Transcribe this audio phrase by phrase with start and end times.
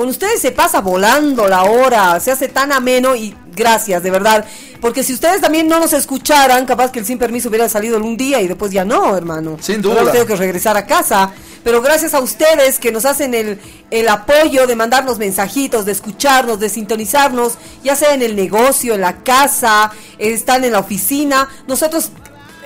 [0.00, 4.44] Con ustedes se pasa volando la hora, se hace tan ameno y gracias, de verdad.
[4.80, 8.16] Porque si ustedes también no nos escucharan, capaz que el sin permiso hubiera salido un
[8.16, 9.56] día y después ya no, hermano.
[9.60, 9.98] Sin duda.
[9.98, 11.32] Ahora tengo que regresar a casa.
[11.64, 16.60] Pero gracias a ustedes que nos hacen el, el apoyo de mandarnos mensajitos, de escucharnos,
[16.60, 21.48] de sintonizarnos, ya sea en el negocio, en la casa, están en la oficina.
[21.66, 22.12] Nosotros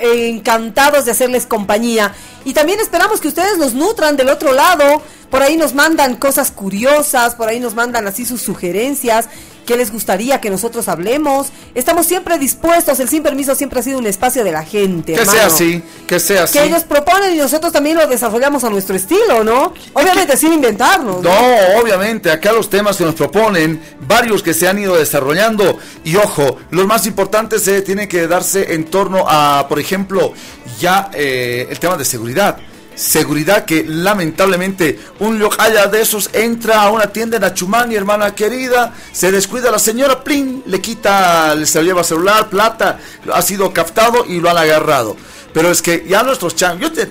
[0.02, 2.12] encantados de hacerles compañía.
[2.44, 5.02] Y también esperamos que ustedes nos nutran del otro lado.
[5.30, 9.28] Por ahí nos mandan cosas curiosas, por ahí nos mandan así sus sugerencias,
[9.66, 11.48] qué les gustaría que nosotros hablemos.
[11.74, 15.14] Estamos siempre dispuestos, el Sin Permiso siempre ha sido un espacio de la gente.
[15.14, 15.38] Que hermano.
[15.38, 16.58] sea así, que sea así.
[16.58, 19.72] Que ellos proponen y nosotros también lo desarrollamos a nuestro estilo, ¿no?
[19.92, 21.22] Obviamente sin inventarnos.
[21.22, 21.32] No,
[21.80, 26.58] obviamente, acá los temas que nos proponen, varios que se han ido desarrollando, y ojo,
[26.70, 30.32] los más importantes se tienen que darse en torno a, por ejemplo,
[30.80, 32.58] ya eh, el tema de seguridad.
[32.94, 38.92] Seguridad que lamentablemente un localla de esos entra a una tienda en Achumani, hermana querida,
[39.12, 42.98] se descuida la señora, plin, le quita, se lleva celular, plata,
[43.32, 45.16] ha sido captado y lo han agarrado.
[45.52, 47.10] Pero es que ya nuestros changos, yo te,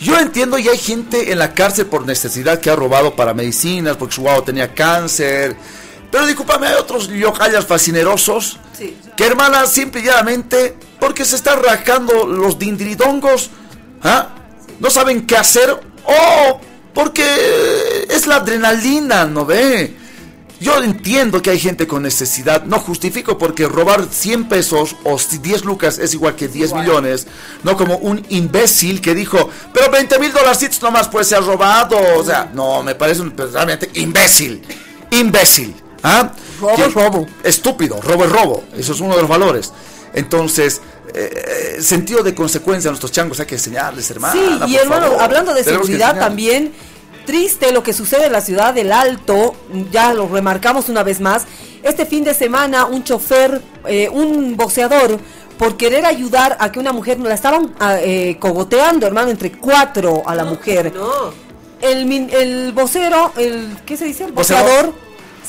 [0.00, 3.96] yo entiendo y hay gente en la cárcel por necesidad que ha robado para medicinas,
[3.96, 5.56] porque su guau tenía cáncer.
[6.10, 8.96] Pero discúlpame, hay otros yocayas fascinerosos Sí.
[9.16, 13.50] que hermana simple y llanamente porque se están rascando los dindiridongos,
[14.04, 14.28] ¿ah?
[14.80, 15.70] No saben qué hacer
[16.04, 16.60] o
[16.94, 17.24] porque
[18.08, 19.94] es la adrenalina, ¿no ve?
[20.60, 25.64] Yo entiendo que hay gente con necesidad, no justifico porque robar 100 pesos o 10
[25.64, 27.28] lucas es igual que 10 millones,
[27.62, 32.24] no como un imbécil que dijo, pero 20 mil dolarcitos nomás puede ser robado, o
[32.24, 34.60] sea, no, me parece un, pues, realmente imbécil,
[35.12, 36.32] imbécil, ¿ah?
[36.60, 37.26] Robo es robo.
[37.44, 39.72] Estúpido, robo es robo, eso es uno de los valores.
[40.12, 40.80] Entonces,
[41.14, 44.40] eh, eh, sentido de consecuencia a nuestros changos hay que enseñarles, hermano.
[44.40, 46.72] Sí, y hermano, hablando de seguridad también,
[47.26, 49.54] triste lo que sucede en la ciudad del Alto,
[49.90, 51.44] ya lo remarcamos una vez más,
[51.82, 55.18] este fin de semana un chofer, eh, un boxeador,
[55.58, 60.22] por querer ayudar a que una mujer, la estaban ah, eh, cogoteando, hermano, entre cuatro
[60.24, 60.92] a la mujer.
[61.80, 64.24] El, min- el vocero, el, ¿qué se dice?
[64.24, 64.92] El boxeador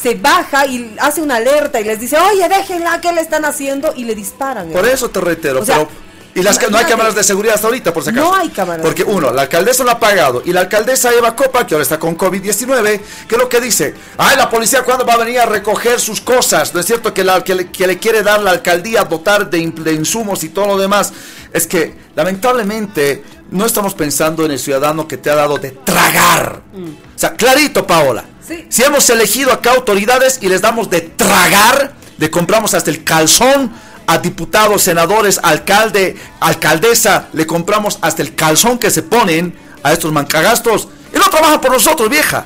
[0.02, 3.94] se baja y hace una alerta y les dice, oye, déjenla, ¿qué le están haciendo?
[3.96, 4.68] Y le disparan.
[4.68, 4.94] Por hermano.
[4.94, 6.10] eso te reitero, O sea, pero...
[6.36, 8.24] Y las, no hay cámaras de seguridad hasta ahorita, por si acaso.
[8.30, 8.86] No hay cámaras.
[8.86, 10.44] Porque uno, la alcaldesa lo ha pagado.
[10.46, 13.96] Y la alcaldesa Eva Copa, que ahora está con COVID-19, que es lo que dice?
[14.16, 16.72] Ay, la policía, ¿cuándo va a venir a recoger sus cosas?
[16.74, 19.58] ¿No es cierto que, la, que, le, que le quiere dar la alcaldía, dotar de,
[19.58, 21.12] in- de insumos y todo lo demás?
[21.52, 26.62] Es que, lamentablemente, no estamos pensando en el ciudadano que te ha dado de tragar.
[26.74, 28.24] O sea, clarito, Paola.
[28.70, 33.72] Si hemos elegido acá autoridades y les damos de tragar, le compramos hasta el calzón
[34.08, 40.12] a diputados, senadores, alcalde, alcaldesa, le compramos hasta el calzón que se ponen a estos
[40.12, 42.46] mancagastos y no trabajan por nosotros, vieja.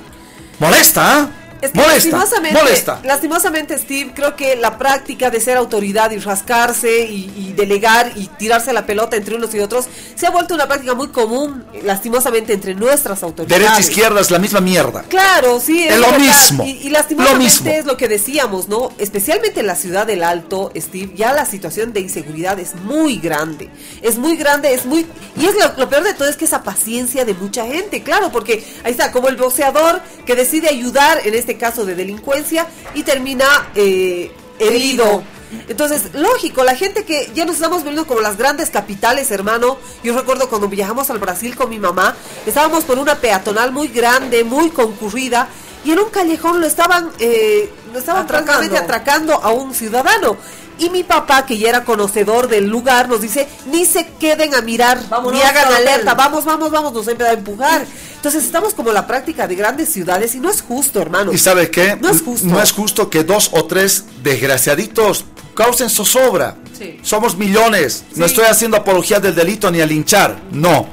[0.59, 1.29] Molesta, ¿ah?
[1.65, 2.99] Es que molesta, lastimosamente, molesta.
[3.03, 8.27] lastimosamente, Steve, creo que la práctica de ser autoridad y rascarse y, y delegar y
[8.27, 9.85] tirarse la pelota entre unos y otros
[10.15, 13.61] se ha vuelto una práctica muy común, lastimosamente, entre nuestras autoridades.
[13.63, 15.03] Derecha, izquierda es la misma mierda.
[15.03, 16.19] Claro, sí, Es lo verdad.
[16.19, 17.69] mismo, Y, y lastimosamente lo mismo.
[17.71, 18.91] es lo que decíamos, ¿no?
[18.97, 23.69] Especialmente en la ciudad del Alto, Steve, ya la situación de inseguridad es muy grande.
[24.01, 25.05] Es muy grande, es muy...
[25.37, 28.31] Y es lo, lo peor de todo es que esa paciencia de mucha gente, claro,
[28.31, 33.03] porque ahí está, como el boxeador que decide ayudar en este caso de delincuencia y
[33.03, 35.23] termina eh, herido.
[35.67, 39.77] Entonces, lógico, la gente que ya nos estamos viendo como las grandes capitales, hermano.
[40.03, 42.15] Yo recuerdo cuando viajamos al Brasil con mi mamá,
[42.47, 45.47] estábamos por una peatonal muy grande, muy concurrida,
[45.85, 48.75] y en un callejón lo estaban, eh, lo estaban Atracando.
[48.77, 50.37] atracando a un ciudadano.
[50.79, 54.61] Y mi papá, que ya era conocedor del lugar, nos dice, ni se queden a
[54.61, 55.87] mirar, Vámonos, ni hagan al hotel".
[55.87, 57.85] alerta, vamos, vamos, vamos, nos empieza a empujar.
[58.23, 61.33] Entonces estamos como la práctica de grandes ciudades y no es justo, hermano.
[61.33, 61.97] ¿Y sabe qué?
[61.99, 62.47] No es justo.
[62.47, 66.55] No es justo que dos o tres desgraciaditos causen zozobra.
[66.71, 67.01] Sí.
[67.01, 68.05] Somos millones.
[68.15, 70.39] No estoy haciendo apología del delito ni a linchar.
[70.51, 70.87] No.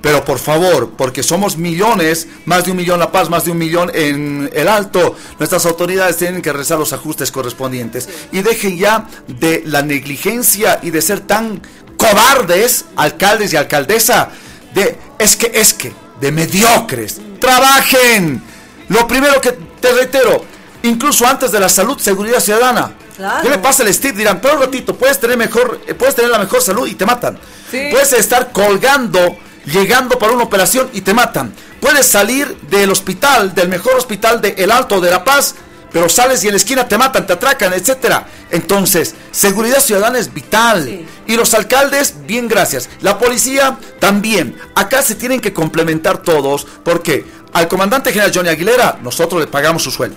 [0.00, 3.58] Pero por favor, porque somos millones, más de un millón La Paz, más de un
[3.58, 8.08] millón en el Alto, nuestras autoridades tienen que realizar los ajustes correspondientes.
[8.32, 11.62] Y dejen ya de la negligencia y de ser tan
[11.96, 14.30] cobardes, alcaldes y alcaldesa,
[14.74, 15.92] de es que, es que,
[16.22, 17.20] de mediocres.
[17.40, 18.40] Trabajen.
[18.88, 20.44] Lo primero que te reitero,
[20.84, 22.92] incluso antes de la salud, seguridad ciudadana.
[23.16, 23.42] Claro.
[23.42, 24.18] ¿Qué le pasa al Steve?
[24.18, 27.04] Dirán, pero un ratito, puedes tener mejor, eh, puedes tener la mejor salud y te
[27.04, 27.38] matan.
[27.70, 27.88] Sí.
[27.90, 29.36] Puedes estar colgando,
[29.66, 31.52] llegando para una operación y te matan.
[31.80, 35.56] Puedes salir del hospital, del mejor hospital de El Alto de La Paz,
[35.92, 38.26] pero sales y en la esquina te matan, te atracan, etcétera.
[38.50, 40.84] Entonces, seguridad ciudadana es vital.
[40.84, 41.06] Sí.
[41.26, 42.88] Y los alcaldes, bien gracias.
[43.00, 44.56] La policía también.
[44.74, 49.82] Acá se tienen que complementar todos porque Al comandante general Johnny Aguilera, nosotros le pagamos
[49.82, 50.16] su sueldo.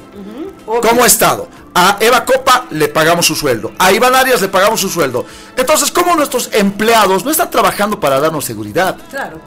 [0.66, 1.50] Como Estado.
[1.78, 3.74] A Eva Copa le pagamos su sueldo.
[3.78, 5.26] A Iván Arias le pagamos su sueldo.
[5.58, 8.96] Entonces, ¿cómo nuestros empleados no están trabajando para darnos seguridad?
[9.10, 9.42] Claro.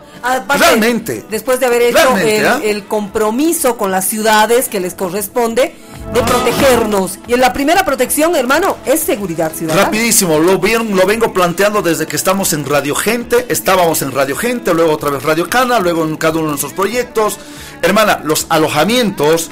[0.59, 1.25] Realmente.
[1.31, 2.61] Después de haber hecho ¿ah?
[2.63, 5.75] el, compromiso con las ciudades que les corresponde
[6.13, 7.19] de protegernos.
[7.27, 9.87] Y en la primera protección, hermano, es seguridad ciudadana.
[9.87, 13.47] Rapidísimo, lo, lo vengo planteando desde que estamos en Radio Gente.
[13.49, 16.73] Estábamos en Radio Gente, luego otra vez Radio Cana, luego en cada uno de nuestros
[16.73, 17.39] proyectos.
[17.83, 19.51] Hermana, los alojamientos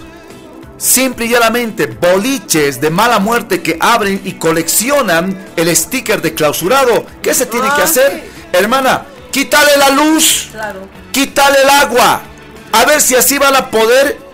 [0.79, 7.07] simple y llanamente boliches de mala muerte que abren y coleccionan el sticker de clausurado.
[7.23, 8.31] ¿Qué se tiene que ah, hacer?
[8.53, 10.49] Hermana, quítale la luz,
[11.13, 12.23] quítale el agua.
[12.73, 14.26] A ver si así van a poder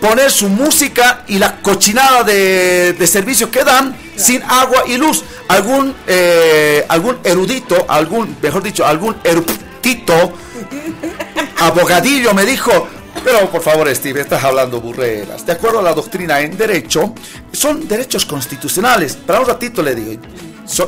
[0.00, 5.22] poner su música y la cochinada de, servicio que dan sin agua y luz.
[5.48, 10.32] Algún, eh, algún erudito, algún, mejor dicho, algún erudito,
[11.58, 12.88] abogadillo me dijo,
[13.24, 15.44] pero por favor, Steve, estás hablando burreras.
[15.44, 17.14] De acuerdo a la doctrina en derecho,
[17.52, 19.16] son derechos constitucionales.
[19.16, 20.22] Para un ratito le digo,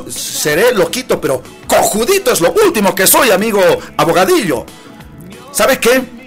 [0.09, 3.61] seré loquito, pero cojudito es lo último que soy, amigo
[3.97, 4.65] abogadillo.
[5.53, 6.22] ¿Sabes qué?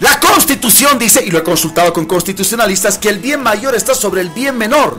[0.00, 4.20] La constitución dice, y lo he consultado con constitucionalistas, que el bien mayor está sobre
[4.20, 4.98] el bien menor.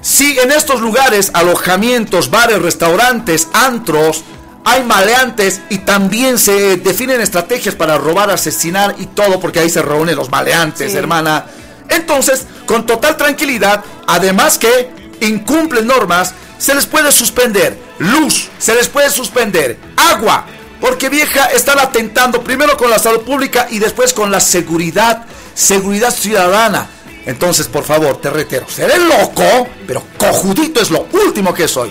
[0.00, 4.24] Si en estos lugares, alojamientos, bares, restaurantes, antros,
[4.64, 9.82] hay maleantes y también se definen estrategias para robar, asesinar y todo, porque ahí se
[9.82, 11.46] reúnen los maleantes, hermana.
[11.88, 14.90] Entonces, con total tranquilidad, además que
[15.20, 20.46] incumplen normas, se les puede suspender luz, se les puede suspender agua,
[20.80, 26.12] porque vieja están atentando primero con la salud pública y después con la seguridad, seguridad
[26.12, 26.88] ciudadana.
[27.26, 31.90] Entonces, por favor, te reitero, seré loco, pero cojudito es lo último que soy.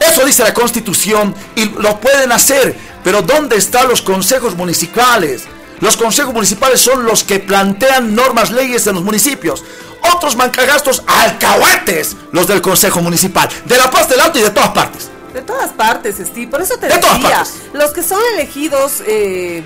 [0.00, 2.74] Eso dice la constitución y lo pueden hacer.
[3.04, 5.42] Pero ¿dónde están los consejos municipales?
[5.80, 9.64] Los consejos municipales son los que plantean normas, leyes en los municipios.
[10.14, 13.48] Otros mancagastos alcahuetes, los del consejo municipal.
[13.66, 15.10] De La Paz del Alto y de todas partes.
[15.32, 16.48] De todas partes, Steve.
[16.48, 19.62] Por eso te decía, los que son elegidos eh,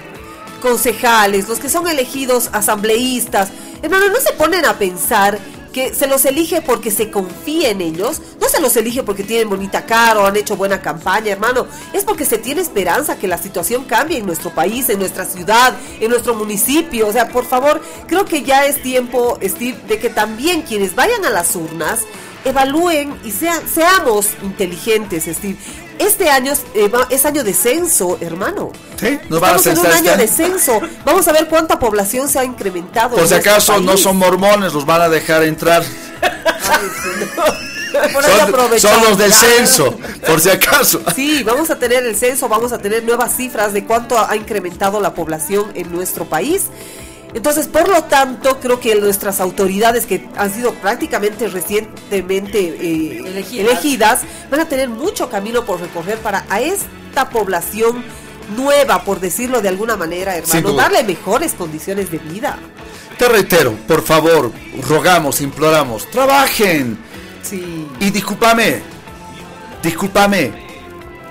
[0.61, 3.49] concejales, los que son elegidos asambleístas,
[3.83, 5.39] hermano, no se ponen a pensar
[5.75, 9.51] que se los elige porque se confía en ellos, no se los elige porque tienen
[9.51, 13.37] bonita cara o han hecho buena campaña, hermano, es porque se tiene esperanza que la
[13.37, 17.09] situación cambie en nuestro país, en nuestra ciudad, en nuestro municipio.
[17.09, 21.25] O sea, por favor, creo que ya es tiempo, Steve, de que también quienes vayan
[21.25, 22.03] a las urnas
[22.45, 25.57] evalúen y sean, seamos inteligentes, Steve.
[25.99, 28.73] Este año eh, es año de censo, hermano.
[28.99, 30.81] Sí, nos Estamos en un año de censo.
[31.05, 33.17] Vamos a ver cuánta población se ha incrementado.
[33.17, 35.85] Por si acaso no son mormones, los van a dejar entrar.
[38.79, 39.97] son, los del censo,
[40.27, 41.01] por si acaso.
[41.15, 45.01] Sí, vamos a tener el censo, vamos a tener nuevas cifras de cuánto ha incrementado
[45.01, 46.65] la población en nuestro país.
[47.35, 54.23] Entonces, por lo tanto, creo que nuestras autoridades que han sido prácticamente recientemente eh, elegidas.
[54.51, 58.05] van a tener mucho camino por recorrer para a esta población
[58.57, 62.57] nueva, por decirlo de alguna manera, hermano, darle mejores condiciones de vida.
[63.19, 64.53] Te reitero, por favor,
[64.89, 66.99] rogamos, imploramos, trabajen.
[67.43, 67.89] Sí.
[68.01, 68.81] Y discúlpame,
[69.83, 70.64] discúlpame,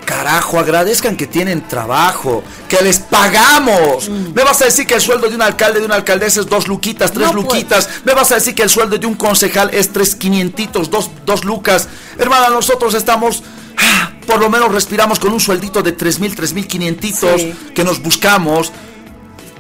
[0.05, 4.09] Carajo, agradezcan que tienen trabajo, que les pagamos.
[4.09, 4.33] Mm.
[4.33, 6.67] Me vas a decir que el sueldo de un alcalde, de una alcaldesa es dos
[6.67, 7.89] luquitas, tres luquitas.
[8.03, 11.45] Me vas a decir que el sueldo de un concejal es tres quinientitos, dos, dos
[11.45, 11.87] lucas.
[12.17, 13.43] Hermana, nosotros estamos,
[13.77, 17.41] ah, por lo menos respiramos con un sueldito de tres mil, tres mil quinientitos
[17.73, 18.71] que nos buscamos.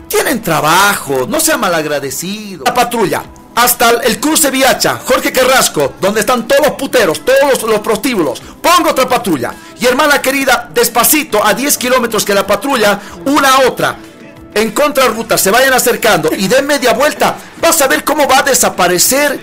[0.07, 2.67] Tienen trabajo, no sean malagradecidos.
[2.67, 3.23] La patrulla,
[3.55, 8.41] hasta el cruce Viacha, Jorge Carrasco, donde están todos los puteros, todos los, prostíbulos.
[8.61, 9.53] Pongo otra patrulla.
[9.79, 13.95] Y hermana querida, despacito, a 10 kilómetros que la patrulla, una a otra,
[14.53, 18.43] en contrarruta, se vayan acercando y den media vuelta, vas a ver cómo va a
[18.43, 19.39] desaparecer.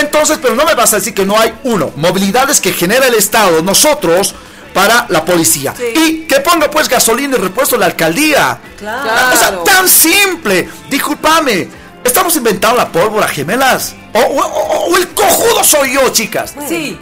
[0.00, 3.14] Entonces, pero no me vas a decir que no hay uno, movilidades que genera el
[3.14, 4.34] Estado, nosotros,
[4.72, 5.74] para la policía.
[5.94, 8.58] Y que ponga pues gasolina y repuesto la alcaldía.
[8.78, 9.34] Claro.
[9.34, 10.68] O sea, tan simple.
[10.88, 13.94] Discúlpame Estamos inventando la pólvora, gemelas.
[14.12, 16.54] O, el cojudo soy yo, chicas.
[16.68, 16.98] Sí.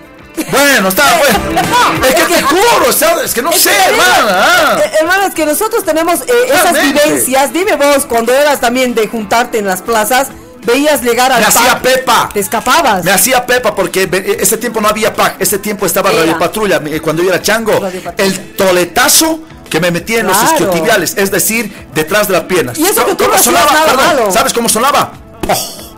[0.50, 2.06] Bueno, está bueno.
[2.06, 4.78] es que te juro, es que no sé, hermana.
[4.78, 7.52] Eh, hermana, es que nosotros tenemos eh, esas vivencias.
[7.52, 10.28] Dime vos, cuando eras también de juntarte en las plazas,
[10.64, 12.28] veías llegar al Me hacía Pepa.
[12.32, 13.04] Te escapabas.
[13.04, 14.08] Me hacía Pepa porque
[14.40, 15.36] ese tiempo no había PAC.
[15.40, 16.80] Ese tiempo estaba Radio Patrulla.
[17.02, 17.80] Cuando yo era chango,
[18.16, 19.40] el toletazo
[19.70, 22.78] que me metía en los isquiotibiales, es decir, detrás de las piernas.
[22.78, 25.12] Y eso que tú no sonaba, nada ¿Sabes cómo sonaba?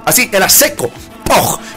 [0.04, 0.90] Así, era seco.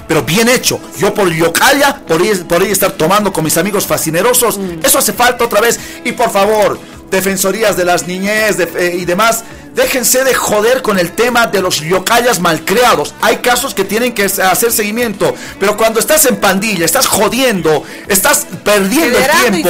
[0.08, 0.80] Pero bien hecho.
[0.98, 4.58] Yo por Yocaya, por ahí, por ahí estar tomando con mis amigos fascinerosos.
[4.58, 4.80] Mm.
[4.84, 5.80] Eso hace falta otra vez.
[6.04, 9.44] Y por favor, defensorías de las niñez eh, y demás,
[9.76, 13.14] déjense de joder con el tema de los yocayas malcriados.
[13.22, 18.48] Hay casos que tienen que hacer seguimiento, pero cuando estás en pandilla, estás jodiendo, estás
[18.64, 19.70] perdiendo el tiempo.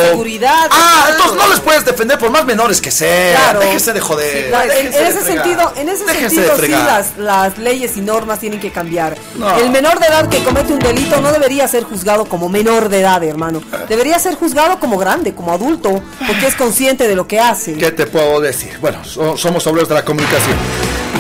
[0.72, 3.60] Ah, entonces no les puedes defender por más menores que sean.
[3.60, 4.54] Déjense de joder.
[4.54, 6.76] en, ese sentido, en ese sentido sí
[7.18, 9.18] las, leyes y normas tienen que cambiar.
[9.60, 13.00] El menor de edad que comete un delito no debería ser juzgado como menor de
[13.00, 13.62] edad, hermano.
[13.90, 17.76] Debería ser juzgado como grande, como adulto, porque es consciente de lo que hace.
[17.76, 18.78] ¿Qué te puedo decir?
[18.80, 20.58] Bueno, somos obreros de la comunicación.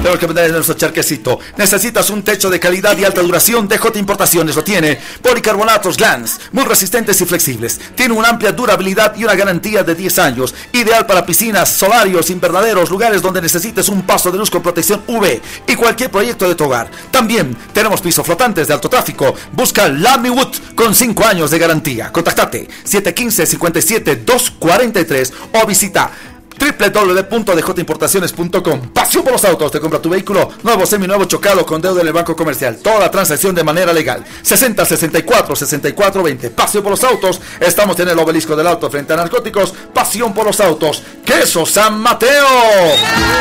[0.03, 1.39] Tengo que poner nuestro charquecito.
[1.57, 3.67] Necesitas un techo de calidad y alta duración.
[3.67, 4.99] DJ Importaciones lo tiene.
[5.21, 7.79] Policarbonatos Glans, muy resistentes y flexibles.
[7.95, 10.53] Tiene una amplia durabilidad y una garantía de 10 años.
[10.73, 15.41] Ideal para piscinas, solarios, invernaderos, lugares donde necesites un paso de luz con protección UV
[15.65, 16.91] y cualquier proyecto de tu hogar.
[17.09, 19.33] También tenemos pisos flotantes de alto tráfico.
[19.53, 22.11] Busca Lamy Wood con 5 años de garantía.
[22.11, 26.11] Contactate 715 57 243 o visita
[26.59, 29.71] www.djimportaciones.com Pasión por los autos.
[29.71, 32.77] Te compra tu vehículo nuevo, semi-nuevo, chocado con deuda en el banco comercial.
[32.77, 34.23] Toda la transacción de manera legal.
[34.41, 36.49] 60 64 64 20.
[36.51, 37.41] Pasión por los autos.
[37.59, 39.73] Estamos en el obelisco del auto frente a narcóticos.
[39.93, 41.03] Pasión por los autos.
[41.25, 42.47] Queso San Mateo.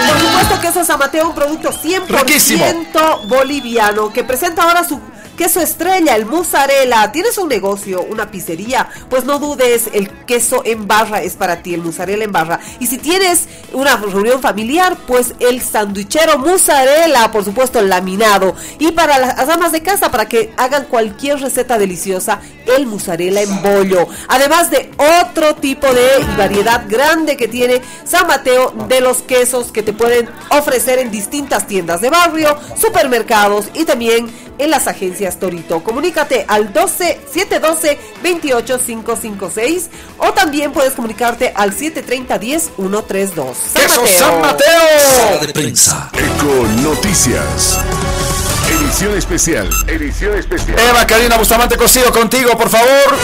[0.09, 5.01] Por supuesto, Queso San Mateo, un producto 100% boliviano que presenta ahora su
[5.37, 7.11] Queso estrella, el mozzarella.
[7.11, 8.89] ¿Tienes un negocio, una pizzería?
[9.11, 12.61] Pues no dudes, el queso en barra es para ti, el mozzarella en barra.
[12.79, 18.55] Y si tienes una reunión familiar, pues el sandwichero mozzarella, por supuesto, laminado.
[18.79, 22.41] Y para las amas de casa, para que hagan cualquier receta deliciosa,
[22.77, 24.07] el mozzarella en bollo.
[24.29, 24.91] Además de
[25.23, 30.29] otro tipo de variedad grande que tiene San Mateo de los quesos que te pueden
[30.51, 35.83] ofrecer en distintas tiendas de barrio, supermercados y también en las agencias Torito.
[35.83, 43.57] Comunícate al 12 712 28556 o también puedes comunicarte al 730 10 132.
[43.57, 44.19] San Mateo.
[44.19, 45.47] San Mateo!
[45.47, 46.11] de prensa.
[46.13, 47.81] Eco Noticias.
[48.69, 49.69] Edición especial.
[49.87, 50.79] Edición especial.
[50.79, 53.17] Eva Karina Bustamante Cosido contigo, por favor.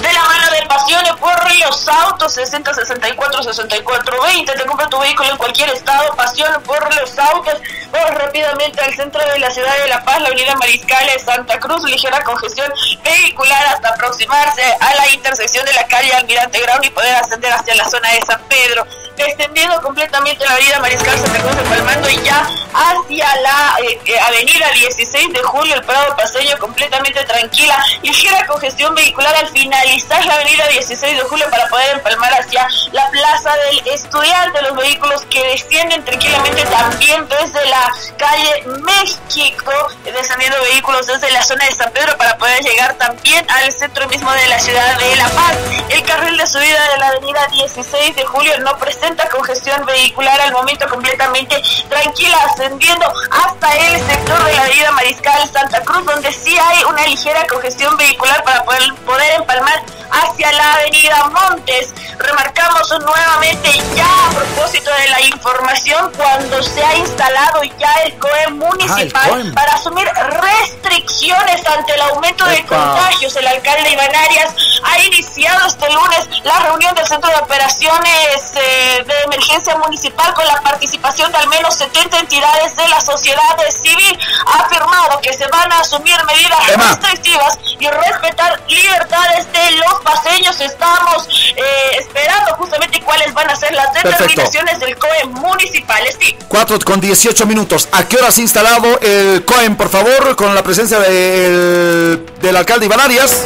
[0.00, 4.52] De la mano de Pasiones por los autos, 60 64 64 20.
[4.52, 6.14] Te compra tu vehículo en cualquier estado.
[6.14, 7.54] Pasión por los autos.
[7.90, 11.82] Vamos rápidamente al centro de la ciudad de La Paz, la avenida Mariscales, Santa Cruz.
[11.84, 12.72] Ligera congestión
[13.02, 17.74] vehicular hasta aproximarse a la intersección de la calle Almirante Grau y poder ascender hacia
[17.74, 18.86] la zona de San Pedro
[19.26, 24.18] extendiendo completamente la avenida Mariscal Santa Cruz de Palmando y ya hacia la eh, eh,
[24.20, 30.34] avenida 16 de julio, el Prado Paseño completamente tranquila, ligera congestión vehicular al finalizar la
[30.34, 35.42] avenida 16 de julio para poder empalmar hacia la plaza del estudiante, los vehículos que
[35.48, 39.72] descienden tranquilamente también desde la calle México,
[40.04, 44.30] descendiendo vehículos desde la zona de San Pedro para poder llegar también al centro mismo
[44.32, 45.56] de la ciudad de La Paz.
[45.88, 50.52] El carril de subida de la avenida 16 de julio no presenta congestión vehicular al
[50.52, 56.56] momento completamente tranquila, ascendiendo hasta el sector de la avenida Mariscal Santa Cruz, donde sí
[56.58, 61.94] hay una ligera congestión vehicular para poder, poder empalmar hacia la avenida Montes.
[62.18, 68.48] Remarcamos nuevamente ya a propósito de la información cuando se ha instalado ya el COE
[68.50, 73.36] municipal para asumir restricciones ante el aumento de contagios.
[73.36, 79.04] El alcalde Iván Arias ha iniciado este lunes la reunión del Centro de Operaciones eh,
[79.06, 84.18] de Emergencia Municipal con la participación de al menos 70 entidades de la sociedad civil.
[84.46, 90.00] Ha afirmado que se van a asumir medidas restrictivas y respetar libertades de los
[90.38, 90.60] paseños.
[90.60, 91.62] Estamos eh,
[91.98, 96.02] esperando justamente cuáles van a ser las determinaciones del COE municipal.
[96.20, 96.36] Sí.
[96.48, 97.88] 4 con 18 minutos.
[97.92, 102.56] ¿A qué hora se ha instalado el COE, por favor, con la presencia del, del
[102.56, 103.44] alcalde Iván Arias?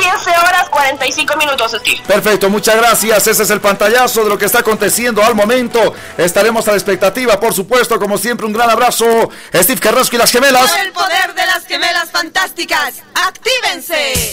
[0.00, 2.00] 15 horas 45 minutos, Steve.
[2.06, 3.26] Perfecto, muchas gracias.
[3.26, 5.94] Ese es el pantallazo de lo que está aconteciendo al momento.
[6.16, 9.30] Estaremos a la expectativa, por supuesto, como siempre, un gran abrazo.
[9.52, 10.70] Steve Carrasco y las gemelas.
[10.70, 14.30] Por el poder de las gemelas fantásticas, ¡actívense!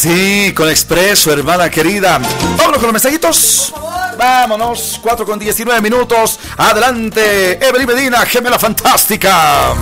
[0.00, 2.18] Sí, con Expreso, hermana querida.
[2.56, 3.74] Vámonos con los mensajitos.
[4.16, 6.40] Vámonos, 4 con 19 minutos.
[6.56, 9.74] Adelante, Evelyn Medina, gemela fantástica.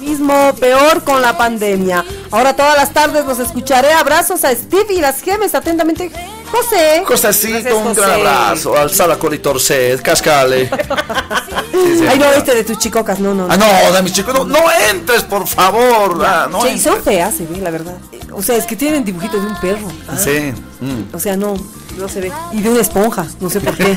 [0.00, 2.04] Mismo, peor con la pandemia.
[2.32, 3.92] Ahora todas las tardes los escucharé.
[3.92, 5.54] Abrazos a Steve y las gemes.
[5.54, 6.10] Atentamente,
[6.52, 7.02] José.
[7.06, 8.76] Josecito, un gran abrazo.
[8.76, 10.68] Alzada con y torced, cascale.
[12.08, 13.46] Ay, no, este de tus chicocas, no, no.
[13.48, 14.58] Ah, no, de mis chicos, no, no
[14.90, 16.22] entres, por favor.
[16.24, 17.96] Ah, no sí, son feas, se ve, la verdad.
[18.32, 19.88] O sea, es que tienen dibujitos de un perro.
[20.18, 20.52] Sí.
[21.12, 21.54] O sea, no,
[21.96, 22.32] no se ve.
[22.52, 23.96] Y de una esponja, no sé por qué.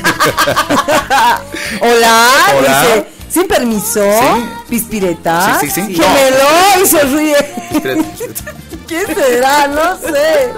[1.80, 2.82] Hola, Hola.
[2.82, 3.06] dice.
[3.28, 4.00] Sin permiso.
[4.02, 4.44] Sí.
[4.68, 5.58] Pispireta.
[5.60, 5.94] Sí, sí, sí.
[5.94, 7.36] Gemelo y se ríe.
[8.86, 9.66] ¿Quién será?
[9.66, 10.52] No sé.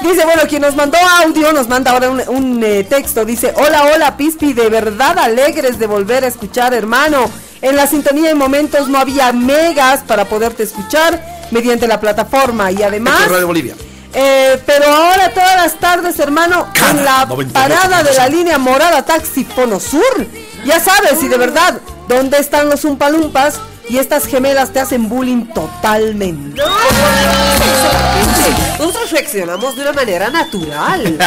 [0.00, 3.24] Dice, bueno, quien nos mandó audio nos manda ahora un, un, eh, texto.
[3.24, 7.30] Dice, hola, hola, Pispi, de verdad alegres de volver a escuchar, hermano.
[7.60, 12.82] En la sintonía en momentos no había megas para poderte escuchar mediante la plataforma y
[12.82, 13.28] además...
[13.44, 13.74] Bolivia.
[14.14, 18.58] Eh, pero ahora todas las tardes, hermano, Cada en la 98 parada de la línea
[18.58, 20.26] morada taxi Pono Sur.
[20.64, 23.60] Ya sabes, y de verdad, ¿dónde están los umpalumpas?
[23.90, 26.60] Y estas gemelas te hacen bullying totalmente.
[28.78, 31.04] Nosotros reaccionamos de una manera natural.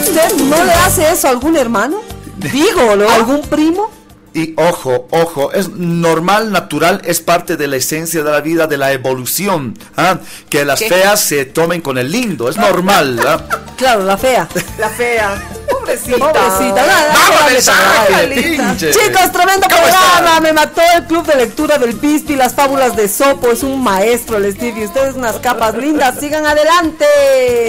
[0.00, 2.00] ¿Usted no le hace eso a algún hermano?
[2.36, 3.08] Digo, ¿no?
[3.08, 3.90] ¿Algún primo?
[4.34, 8.76] Y ojo, ojo, es normal, natural, es parte de la esencia de la vida, de
[8.76, 9.78] la evolución.
[9.96, 10.18] ¿ah?
[10.48, 10.88] Que las ¿Qué?
[10.88, 13.20] feas se tomen con el lindo, es normal.
[13.26, 13.40] ¿ah?
[13.76, 14.48] Claro, la fea.
[14.78, 15.34] La fea.
[15.78, 16.18] Pobrecita.
[16.18, 18.90] Pobrecita, nada, ¡Vámonos, sácale, pinche!
[18.90, 20.18] Chicos, tremendo ¿Cómo programa.
[20.18, 20.42] están?
[20.42, 23.50] Me mató el club de lectura del Pispi, las fábulas de Sopo.
[23.50, 24.80] Es un maestro el Steve.
[24.80, 26.14] Y ustedes unas capas lindas.
[26.20, 27.04] Sigan adelante.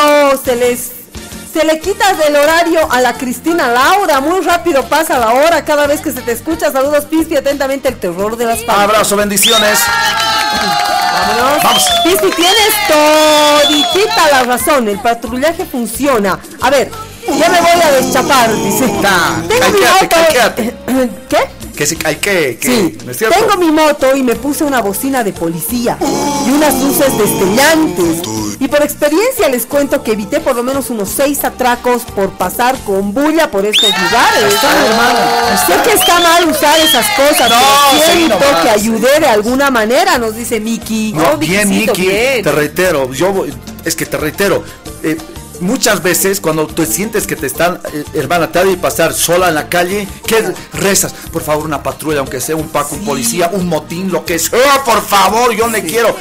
[0.45, 1.02] Se les.
[1.53, 4.19] Se le quita del horario a la Cristina Laura.
[4.21, 6.71] Muy rápido pasa la hora cada vez que se te escucha.
[6.71, 7.37] Saludos, Pispi.
[7.37, 8.89] Atentamente, el terror de las palabras.
[8.89, 9.79] Abrazo, bendiciones.
[11.13, 11.63] Vámonos.
[11.63, 11.85] Vamos.
[12.03, 14.87] Pispi, tienes toditita la razón.
[14.87, 16.39] El patrullaje funciona.
[16.59, 16.89] A ver,
[17.27, 18.87] ya me voy a deschapar, dice.
[18.87, 19.69] Nah, Tengo
[20.01, 20.73] mi calqueate.
[21.29, 21.62] ¿Qué?
[21.75, 23.35] Que si hay que, que, Sí, ¿no es cierto?
[23.39, 25.97] tengo mi moto y me puse una bocina de policía
[26.45, 28.21] y unas luces destellantes.
[28.59, 32.77] Y por experiencia les cuento que evité por lo menos unos seis atracos por pasar
[32.85, 34.53] con bulla por estos lugares.
[35.65, 37.57] Sé que está mal usar esas cosas, No,
[37.91, 38.61] pero siento nomás.
[38.63, 41.13] que ayudé de alguna manera, nos dice Miki.
[41.13, 42.05] No, No, bien, Miki,
[42.43, 44.63] te reitero, yo voy- es que te reitero,
[45.01, 45.17] eh,
[45.63, 49.49] muchas veces cuando tú sientes que te están, eh, hermana, te ha de pasar sola
[49.49, 51.13] en la calle, ¿qué rezas?
[51.31, 54.83] Por favor, una patrulla, aunque sea un paco, un policía, un motín, lo que sea,
[54.85, 56.15] por favor, yo le quiero.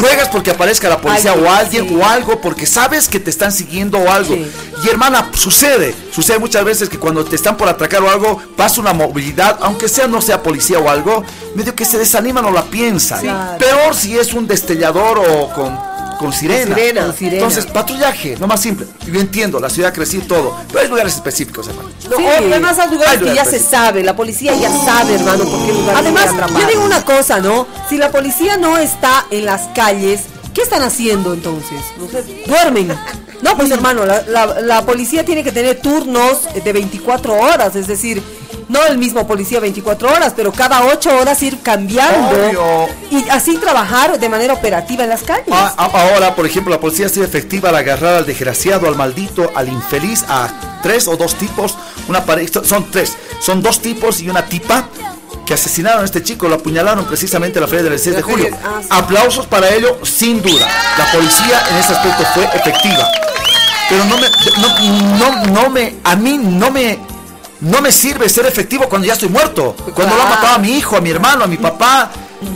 [0.00, 1.94] Ruegas porque aparezca la policía o alguien sí.
[1.94, 4.34] o algo, porque sabes que te están siguiendo o algo.
[4.34, 8.80] Y hermana, sucede, sucede muchas veces que cuando te están por atracar o algo, pasa
[8.80, 11.22] una movilidad, aunque sea no sea policía o algo,
[11.54, 13.58] medio que se desaniman o la piensan.
[13.58, 15.78] Peor si es un destellador o con,
[16.18, 16.74] con sirena.
[16.74, 17.02] sirena.
[17.06, 17.34] Con sirena.
[17.36, 18.86] Entonces, patrullaje, no más simple.
[19.10, 21.88] Yo entiendo, la ciudad creció y todo, pero hay lugares específicos, hermano.
[22.10, 22.26] No, Sí.
[22.26, 25.66] además hay lugares Hay que ya lugares se sabe, la policía ya sabe, hermano, por
[25.66, 26.26] qué lugar Además,
[26.60, 27.66] yo digo una cosa, ¿no?
[27.88, 30.20] Si la policía no está en las calles,
[30.54, 31.80] ¿qué están haciendo entonces?
[32.46, 32.92] Duermen.
[33.42, 37.86] No, pues hermano, la, la- la policía tiene que tener turnos de 24 horas, es
[37.86, 38.22] decir,
[38.68, 42.88] no el mismo policía 24 horas, pero cada 8 horas ir cambiando Obvio.
[43.10, 45.46] y así trabajar de manera operativa en las calles.
[45.52, 48.96] A- a- ahora, por ejemplo, la policía ha sido efectiva al agarrar al desgraciado, al
[48.96, 51.76] maldito, al infeliz, a tres o dos tipos,
[52.08, 54.88] una pareja, son tres, son dos tipos y una tipa
[55.44, 58.48] que asesinaron a este chico, lo apuñalaron precisamente la feria del 6 de julio.
[58.64, 58.88] ah, sí.
[58.90, 60.66] Aplausos para ello, sin duda.
[60.98, 63.06] La policía en ese aspecto fue efectiva.
[63.88, 64.26] Pero no me,
[64.58, 66.98] no, no, no me, a mí no me,
[67.60, 69.74] no me sirve ser efectivo cuando ya estoy muerto.
[69.94, 72.10] Cuando lo ha matado a mi hijo, a mi hermano, a mi papá.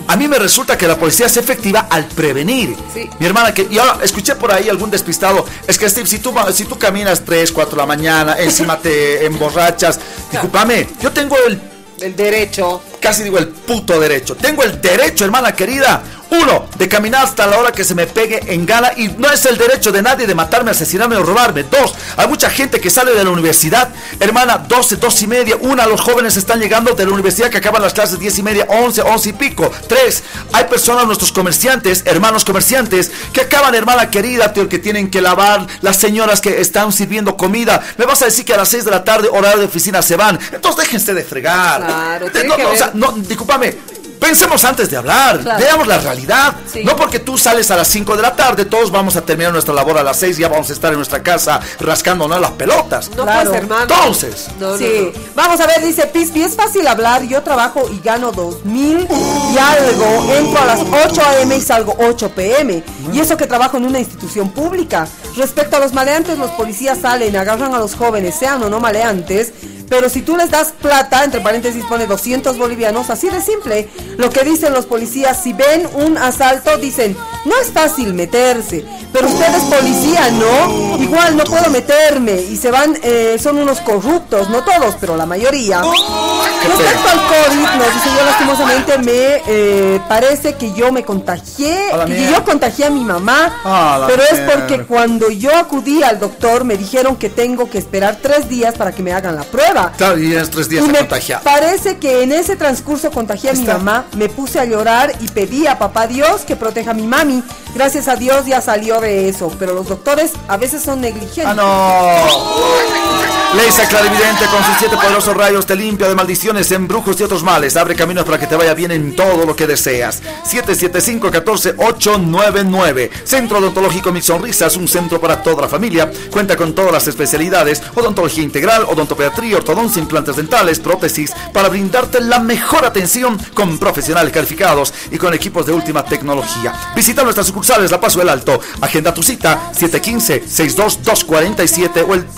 [0.08, 2.76] A mí me resulta que la policía es efectiva al prevenir.
[2.92, 3.08] Sí.
[3.18, 5.44] Mi hermana, que y ahora escuché por ahí algún despistado.
[5.66, 9.24] Es que Steve, si tú, si tú caminas 3, 4 de la mañana, encima te
[9.26, 9.98] emborrachas.
[10.30, 11.58] Discúlpame, yo tengo el
[12.00, 12.82] El derecho.
[13.00, 14.36] casi digo el puto derecho.
[14.36, 16.02] Tengo el derecho, hermana querida.
[16.30, 19.44] Uno, de caminar hasta la hora que se me pegue en gana y no es
[19.46, 21.64] el derecho de nadie de matarme, asesinarme o robarme.
[21.64, 23.88] Dos, hay mucha gente que sale de la universidad,
[24.20, 25.56] hermana, 12, dos y media.
[25.60, 28.66] Una, los jóvenes están llegando de la universidad que acaban las clases 10 y media,
[28.68, 29.70] 11, 11 y pico.
[29.88, 35.20] Tres, hay personas, nuestros comerciantes, hermanos comerciantes, que acaban, hermana querida, tío, que tienen que
[35.20, 37.82] lavar, las señoras que están sirviendo comida.
[37.98, 40.16] Me vas a decir que a las 6 de la tarde, horario de oficina, se
[40.16, 40.38] van.
[40.52, 41.84] Entonces déjense de fregar.
[41.84, 43.99] Claro, no, o sea, no, discúlpame.
[44.20, 45.58] Pensemos antes de hablar, Claro.
[45.58, 46.54] veamos la realidad.
[46.70, 46.84] Sí.
[46.84, 49.72] No porque tú sales a las 5 de la tarde, todos vamos a terminar nuestra
[49.74, 53.10] labor a las 6 y ya vamos a estar en nuestra casa rascándonos las pelotas.
[53.16, 53.50] No Claro.
[53.50, 53.82] pues, hermano.
[53.82, 54.48] Entonces.
[54.60, 55.20] No, no, Sí, no.
[55.34, 59.08] vamos a ver, dice Pispi, es fácil hablar, yo trabajo y gano dos mil
[59.54, 61.56] y algo, entro a las 8 a.m.
[61.56, 62.84] y salgo 8 p.m.
[63.12, 65.08] Y eso que trabajo en una institución pública.
[65.36, 69.52] Respecto a los maleantes, los policías salen, agarran a los jóvenes, sean o no maleantes,
[69.90, 74.30] pero si tú les das plata, entre paréntesis pone 200 bolivianos, así de simple, lo
[74.30, 79.52] que dicen los policías, si ven un asalto, dicen, no es fácil meterse, pero usted
[79.52, 80.96] es policía, ¿no?
[80.98, 85.26] Igual no puedo meterme y se van, eh, son unos corruptos, no todos, pero la
[85.26, 85.82] mayoría.
[85.82, 92.30] Respecto al COVID, nos dice yo lastimosamente me eh, parece que yo me contagié, que
[92.30, 96.76] yo contagié a mi mamá, A pero es porque cuando yo acudí al doctor me
[96.76, 99.79] dijeron que tengo que esperar tres días para que me hagan la prueba.
[99.96, 101.40] Claro, y en tres días Y me contagia.
[101.40, 105.66] parece que en ese transcurso contagié a mi mamá, me puse a llorar y pedí
[105.66, 107.42] a papá Dios que proteja a mi mami.
[107.74, 111.44] Gracias a Dios ya salió de eso, pero los doctores a veces son negligentes.
[111.46, 113.39] Ah, no.
[113.54, 117.76] Leisa Clarividente con sus siete poderosos rayos te limpia de maldiciones, embrujos y otros males.
[117.76, 120.22] Abre caminos para que te vaya bien en todo lo que deseas.
[120.48, 123.10] 775-14899.
[123.24, 126.08] Centro Odontológico Mil Sonrisas, un centro para toda la familia.
[126.30, 132.38] Cuenta con todas las especialidades: odontología integral, odontopediatría, ortodoncia, implantes dentales, prótesis, para brindarte la
[132.38, 136.72] mejor atención con profesionales calificados y con equipos de última tecnología.
[136.94, 138.60] Visita nuestras sucursales La Paso del Alto.
[138.80, 142.28] Agenda tu cita 715-62247 o el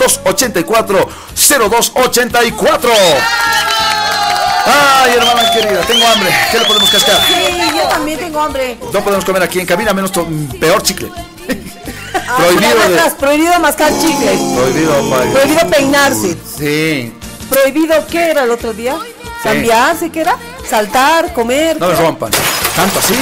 [1.35, 2.89] 284-0284.
[4.65, 6.29] Ay, hermana querida, tengo hambre.
[6.51, 7.19] ¿Qué le podemos cascar?
[7.27, 7.33] Sí,
[7.75, 8.77] yo también tengo hambre.
[8.93, 10.11] No podemos comer aquí en cabina, menos
[10.59, 11.11] peor chicle.
[12.15, 14.37] Ah, Prohibido de- prohibido mascar chicle.
[14.55, 14.93] Prohibido,
[15.33, 16.37] Prohibido peinarse.
[16.57, 17.13] Sí.
[17.49, 18.95] Prohibido, ¿qué era el otro día?
[19.43, 20.37] Cambiarse, ¿qué era?
[20.69, 21.77] Saltar, comer.
[21.79, 22.31] No me rompan.
[22.75, 23.13] Tanto así.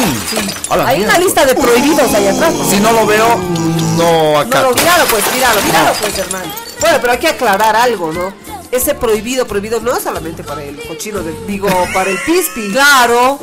[0.77, 2.53] La Hay una lista de prohibidos ahí atrás.
[2.69, 3.35] Si no lo veo,
[3.97, 4.61] no No, acá.
[4.61, 6.45] no, míralo pues, míralo, míralo pues, hermano.
[6.81, 8.33] Bueno, pero hay que aclarar algo, ¿no?
[8.71, 12.71] Ese prohibido, prohibido no es solamente para el cochino, de, digo, para el pispi.
[12.71, 13.39] Claro.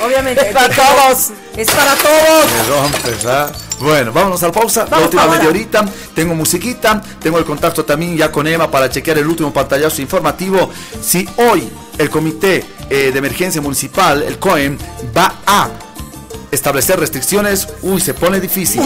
[0.00, 0.46] Obviamente.
[0.48, 1.30] Es para todos.
[1.56, 2.44] Es para todos.
[2.52, 3.50] Me rompes, ¿ah?
[3.80, 4.86] Bueno, vámonos a la pausa.
[4.90, 5.36] la última ahora.
[5.36, 5.84] media horita.
[6.14, 7.00] Tengo musiquita.
[7.20, 10.70] Tengo el contacto también ya con Emma para chequear el último pantallazo informativo.
[11.00, 14.78] Si hoy el Comité eh, de Emergencia Municipal, el COEM,
[15.16, 15.68] va a
[16.50, 18.82] establecer restricciones, uy, se pone difícil.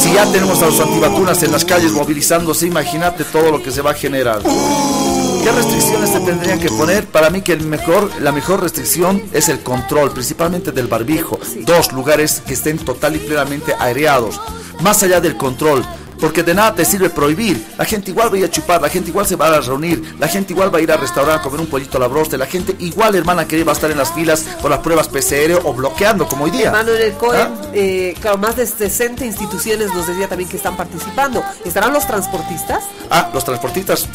[0.00, 3.82] Si ya tenemos a los antivacunas en las calles movilizándose, imagínate todo lo que se
[3.82, 4.42] va a generar.
[4.42, 7.06] ¿Qué restricciones se tendrían que poner?
[7.06, 11.38] Para mí que el mejor, la mejor restricción es el control, principalmente del barbijo.
[11.66, 14.40] Dos lugares que estén total y plenamente aireados.
[14.80, 15.84] Más allá del control.
[16.20, 17.64] Porque de nada te sirve prohibir.
[17.76, 20.14] La gente igual va a ir a chupar, la gente igual se va a reunir,
[20.18, 22.38] la gente igual va a ir a restaurar a comer un pollito a la broste,
[22.38, 25.60] la gente igual, hermana querida, va a estar en las filas por las pruebas PCR
[25.64, 26.66] o bloqueando como hoy día.
[26.66, 27.66] Hermano, en el COEM, ¿Ah?
[27.72, 31.42] eh, claro, más de 60 instituciones nos decía también que están participando.
[31.64, 32.84] ¿Estarán los transportistas?
[33.10, 34.06] Ah, los transportistas,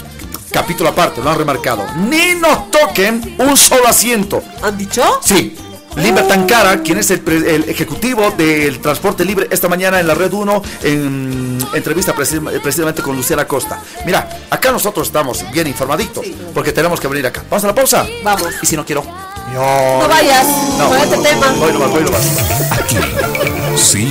[0.51, 1.85] capítulo aparte, lo han remarcado.
[2.09, 4.41] Ni nos toquen un solo asiento.
[4.61, 5.03] ¿Han dicho?
[5.21, 5.55] Sí.
[5.95, 10.13] Limber Tancara, quien es el, pre- el ejecutivo del transporte libre, esta mañana en la
[10.13, 13.81] Red 1, en entrevista preci- precisamente con Luciana Costa.
[14.05, 17.43] Mira, acá nosotros estamos bien informaditos, porque tenemos que venir acá.
[17.49, 18.05] ¿Vamos a la pausa?
[18.23, 18.47] Vamos.
[18.61, 19.03] Y si no quiero,
[19.53, 19.99] no.
[20.01, 20.45] No vayas,
[20.77, 21.51] No, con este tema.
[21.57, 22.21] Voy nomás, voy nomás.
[22.71, 22.97] Aquí,
[23.75, 24.07] sí,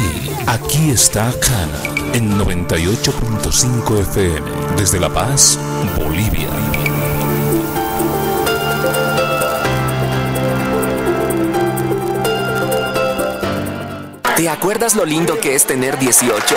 [0.46, 5.58] aquí está Cana, en 98.5 FM, desde La Paz,
[5.96, 6.48] Bolivia.
[14.38, 16.56] ¿Te acuerdas lo lindo que es tener 18?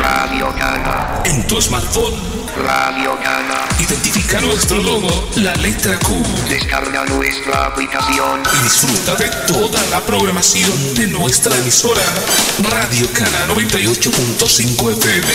[0.00, 2.16] Radio Gana, En tu smartphone,
[2.56, 3.66] Radio Gana.
[3.78, 6.12] identifica nuestro logo, la letra Q,
[6.48, 8.42] Descarga nuestra aplicación.
[8.60, 12.02] y disfruta de toda la programación de nuestra emisora,
[12.70, 15.32] Radio Cana 98.5 FM.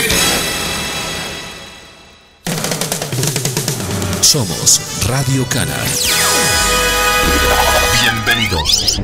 [4.20, 5.76] Somos Radio Cana.
[8.02, 9.00] Bienvenidos.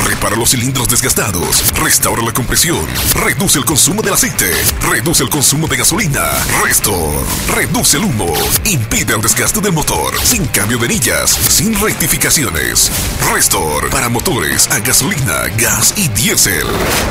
[0.04, 4.50] Repara los cilindros desgastados, restaura la compresión, reduce el consumo del aceite,
[4.90, 6.22] reduce el consumo de gasolina,
[6.64, 7.24] Restor,
[7.54, 8.32] reduce el humo,
[8.64, 12.90] impide el desgaste del motor, sin cambio de anillas, sin rectificaciones.
[13.32, 16.66] Restor, para motores a gasolina, gas y diésel.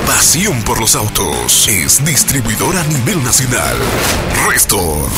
[0.06, 3.78] Pasión por los autos, es distribuidor a nivel nacional.
[4.48, 5.10] Restor,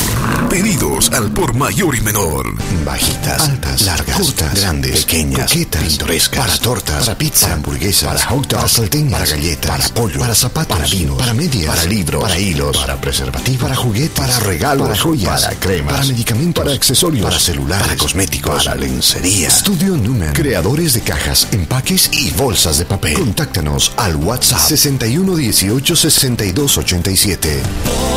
[0.48, 2.46] pedidos al por mayor y menor.
[2.84, 8.46] Bajitas, altas, largas, cortas, grandes, pequeñas, coquetas, pintorescas, para tortas, para pizza, hamburguesas, para hot
[8.46, 12.22] dogs, para salteñas, para galletas, para pollo, para zapatos, para vinos, para medias, para libros,
[12.22, 16.74] para hilos, para preservativos, para juguetes, para regalos, para joyas, para cremas, para medicamentos, para
[16.74, 19.48] accesorios, para celulares, para cosméticos, para lencería.
[19.48, 23.14] Estudio Numen, creadores de cajas, empaques y bolsas de papel.
[23.14, 27.62] Contáctanos al WhatsApp 61 18 62 87.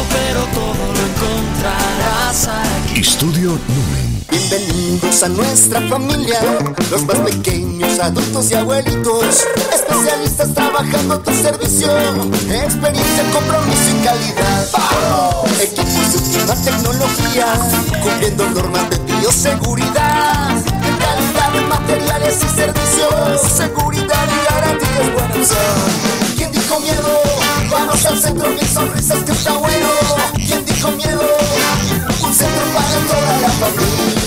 [0.09, 2.99] pero todo lo encontrarás aquí.
[2.99, 3.96] Estudio Numen.
[4.87, 6.39] Bienvenidos a nuestra familia,
[6.89, 11.91] los más pequeños, adultos y abuelitos, especialistas trabajando a tu servicio,
[12.49, 14.67] experiencia, compromiso y calidad.
[15.59, 17.47] Equipos de última tecnología,
[18.01, 25.53] cumpliendo normas de bioseguridad, calidad de materiales y servicios, seguridad y garantías buenas.
[26.37, 27.21] ¿Quién dijo miedo?
[27.69, 29.89] Vamos al centro, mil sonrisas que está bueno.
[30.33, 31.23] ¿Quién dijo miedo?
[32.23, 34.26] Un centro para toda la familia.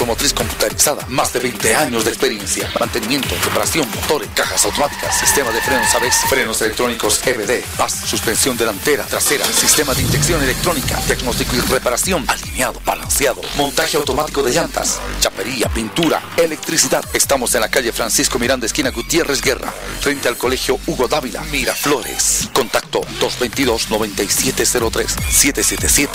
[0.00, 1.04] Automotriz computarizada.
[1.08, 2.72] Más de 20 años de experiencia.
[2.80, 9.04] Mantenimiento, reparación, motores, cajas automáticas, sistema de frenos ABS, frenos electrónicos EBD, PAS, suspensión delantera,
[9.04, 15.68] trasera, sistema de inyección electrónica, diagnóstico y reparación, alineado, balanceado, montaje automático de llantas, chapería,
[15.68, 17.04] pintura, electricidad.
[17.12, 22.48] Estamos en la calle Francisco Miranda, esquina Gutiérrez Guerra, frente al colegio Hugo Dávila, Miraflores.
[22.54, 25.16] Contacto 222-9703,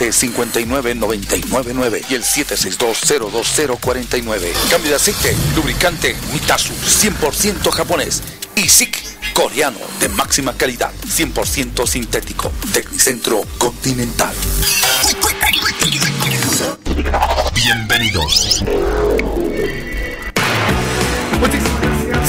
[0.10, 2.24] 777-59999 y el
[3.80, 4.52] 762-02049.
[4.70, 8.22] Cambio de aceite, lubricante, Mitasu, 100% japonés.
[8.56, 8.98] Y SIC,
[9.34, 12.52] coreano, de máxima calidad, 100% sintético.
[12.74, 14.34] Tecnicentro Continental.
[17.54, 18.64] Bienvenidos.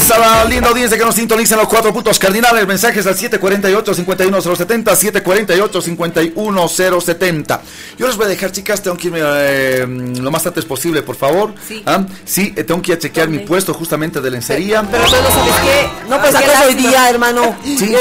[0.09, 4.97] A la linda audiencia que nos sintoniza en los cuatro puntos cardinales, mensajes al 748-51070,
[5.21, 7.61] 748-51070.
[7.99, 11.17] Yo les voy a dejar, chicas, tengo que irme eh, lo más antes posible, por
[11.17, 11.55] favor.
[11.67, 11.83] Sí.
[11.87, 12.07] ¿Ah?
[12.25, 14.87] Sí, eh, tengo que ir a chequear mi puesto justamente de lencería.
[14.89, 17.57] Pero no sabes qué, no pues sacas hoy día, hermano.
[17.65, 17.97] Sí, sí.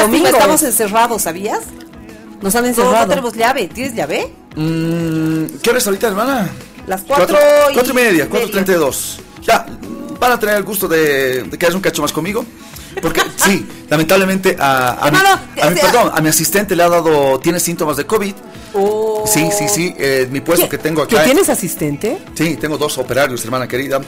[0.00, 0.28] Domingo.
[0.28, 1.62] estamos encerrados, ¿sabías?
[2.40, 3.06] Nos han encerrado.
[3.06, 3.66] no tenemos llave.
[3.66, 4.32] ¿Tienes llave?
[4.54, 6.48] Mm, ¿Qué hora es ahorita, hermana?
[6.86, 8.46] Las cuatro, Cuatro, y, cuatro y media, media.
[8.46, 9.16] 4.32.
[9.42, 9.66] Ya,
[10.20, 12.44] van a tener el gusto de, de quedarse un cacho más conmigo.
[13.02, 16.82] Porque sí, lamentablemente a, a mi, Hermano, a mi- eh, perdón, a mi asistente le
[16.82, 18.34] ha dado, tiene síntomas de COVID.
[18.74, 19.24] Oh.
[19.26, 21.24] Sí, sí, sí, eh, mi puesto que tengo ¿Que acá.
[21.24, 22.18] tienes asistente?
[22.34, 24.00] Sí, tengo dos operarios, hermana querida.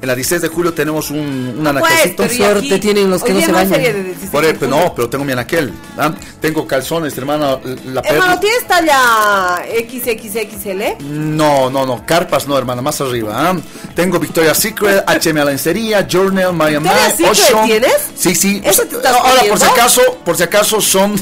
[0.00, 2.26] En la 16 de julio tenemos un, un Pues, anaquelcito.
[2.26, 2.78] ¿y Suerte aquí?
[2.80, 3.72] tienen los que no se bañan.
[3.72, 5.72] feria de 16 Por el, no, pero tengo mi anaquel.
[5.96, 6.12] ¿ah?
[6.40, 7.58] Tengo calzones, hermana.
[7.86, 11.02] La Hermano, ¿tienes talla XXXL?
[11.08, 13.32] No, no, no, carpas no, hermana, más arriba.
[13.50, 13.56] ¿ah?
[13.94, 17.66] Tengo Victoria's Secret, HM Lencería, Journal, Maya ¿Victoria's Mai, Secret Ocean.
[17.66, 17.96] tienes?
[18.14, 18.60] Sí, sí.
[18.64, 21.14] ¿Eso te estás Ahora, por si acaso, por si acaso son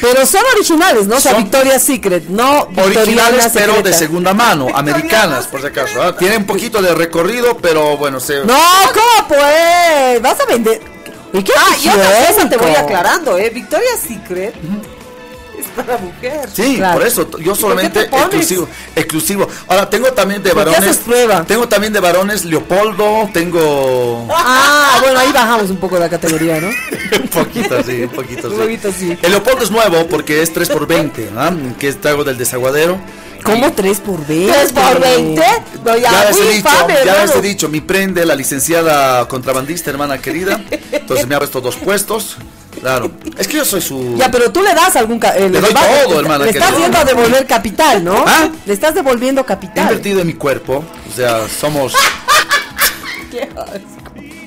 [0.00, 1.16] Pero son originales, ¿no?
[1.16, 6.02] O sea, Son- Victoria's Secret, no originales, pero de segunda mano, americanas, por si acaso.
[6.02, 6.16] ¿ah?
[6.16, 8.44] Tienen un poquito de recorrido, pero bueno, se...
[8.44, 8.54] No,
[8.92, 10.22] ¿cómo pues?
[10.22, 10.80] Vas a vender.
[11.32, 13.50] ¿Y qué Ah, y otra cosa te voy aclarando, ¿eh?
[13.50, 14.54] Victoria's Secret
[15.82, 16.48] mujer.
[16.52, 16.98] Sí, Claro.
[16.98, 18.24] por eso, yo solamente te pones?
[18.26, 19.48] exclusivo, exclusivo.
[19.68, 20.90] Ahora, tengo también de ¿Por qué varones.
[20.90, 21.44] haces prueba?
[21.44, 24.26] Tengo también de varones Leopoldo, tengo...
[24.34, 26.68] Ah, bueno, ahí bajamos un poco la categoría, ¿no?
[27.22, 28.56] un poquito así, un poquito así.
[28.56, 29.18] Un poquito así.
[29.22, 31.52] El Leopoldo es nuevo porque es 3 por 20 ¿ah?
[31.78, 32.98] que es trago del desaguadero.
[33.44, 34.52] ¿Cómo 3 por 20?
[34.52, 35.42] ¿Tres por 20?
[35.84, 39.28] No, ya, Ya les he dicho, infame, ya les he dicho, mi prende, la licenciada
[39.28, 40.60] contrabandista, hermana querida.
[40.90, 42.38] Entonces me ha puesto dos puestos.
[42.86, 43.10] Claro.
[43.36, 44.14] Es que yo soy su.
[44.16, 45.18] Ya, pero tú le das algún...
[45.34, 48.24] eh, Le doy vas- todo, le- hermana Le estás yendo a devolver capital, ¿no?
[48.24, 48.48] ¿Ah?
[48.64, 49.82] Le estás devolviendo He capital.
[49.82, 50.84] invertido en mi cuerpo.
[51.10, 51.94] O sea, somos.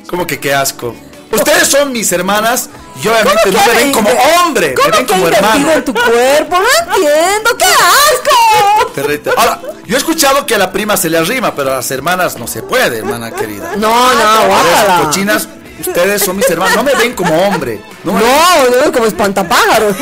[0.10, 0.96] ¿Cómo que qué asco?
[1.34, 2.70] Ustedes son mis hermanas
[3.04, 5.72] y obviamente ¿Cómo no me ven como hombre, me ¿Cómo ven que como hermano.
[5.74, 6.58] en tu cuerpo?
[6.60, 9.32] No entiendo, ¡qué asco!
[9.38, 12.38] Ahora, yo he escuchado que a la prima se le arrima, pero a las hermanas
[12.40, 13.74] no se puede, hermana querida.
[13.78, 15.02] No, no, guácala.
[15.04, 15.48] cochinas,
[15.82, 17.80] ustedes son mis hermanos, no me ven como hombre.
[18.04, 19.96] No, me ven- No, no, como espantapájaros.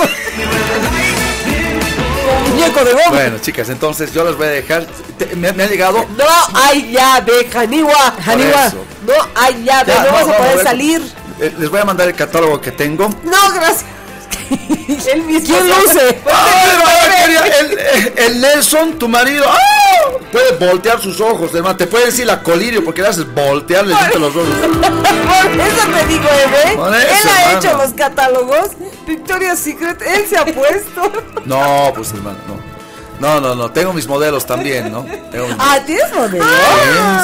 [2.26, 3.10] Como muñeco de goma.
[3.10, 4.86] Bueno, chicas, entonces yo les voy a dejar.
[5.18, 6.06] te- me, me ha llegado.
[6.18, 8.16] No hay llave, Janiwa.
[8.24, 8.72] Janiwa.
[9.06, 11.02] No hay llave, Ya, no, vas a poder salir.
[11.40, 13.08] Eh, les voy a mandar el catálogo que tengo.
[13.24, 13.86] No, gracias.
[15.14, 16.22] Él mismo ¿Quién luce?
[17.60, 20.07] El- el Nelson, tu marido, ¡ah!
[20.38, 21.76] Puede voltear sus ojos, hermano.
[21.76, 24.48] Te puede decir la colirio porque le haces voltear, le los ojos.
[24.62, 26.76] Por eso te digo, Eve.
[26.76, 27.60] Por Él eso, ha hermano.
[27.60, 28.70] hecho los catálogos.
[29.08, 31.12] Victoria's Secret, él se ha puesto.
[31.46, 32.68] No, pues hermano, no.
[33.20, 33.72] No, no, no.
[33.72, 35.04] Tengo mis modelos también, ¿no?
[35.32, 36.44] Tengo mis Ah, ¿tienes modelo?
[36.46, 36.52] Sí,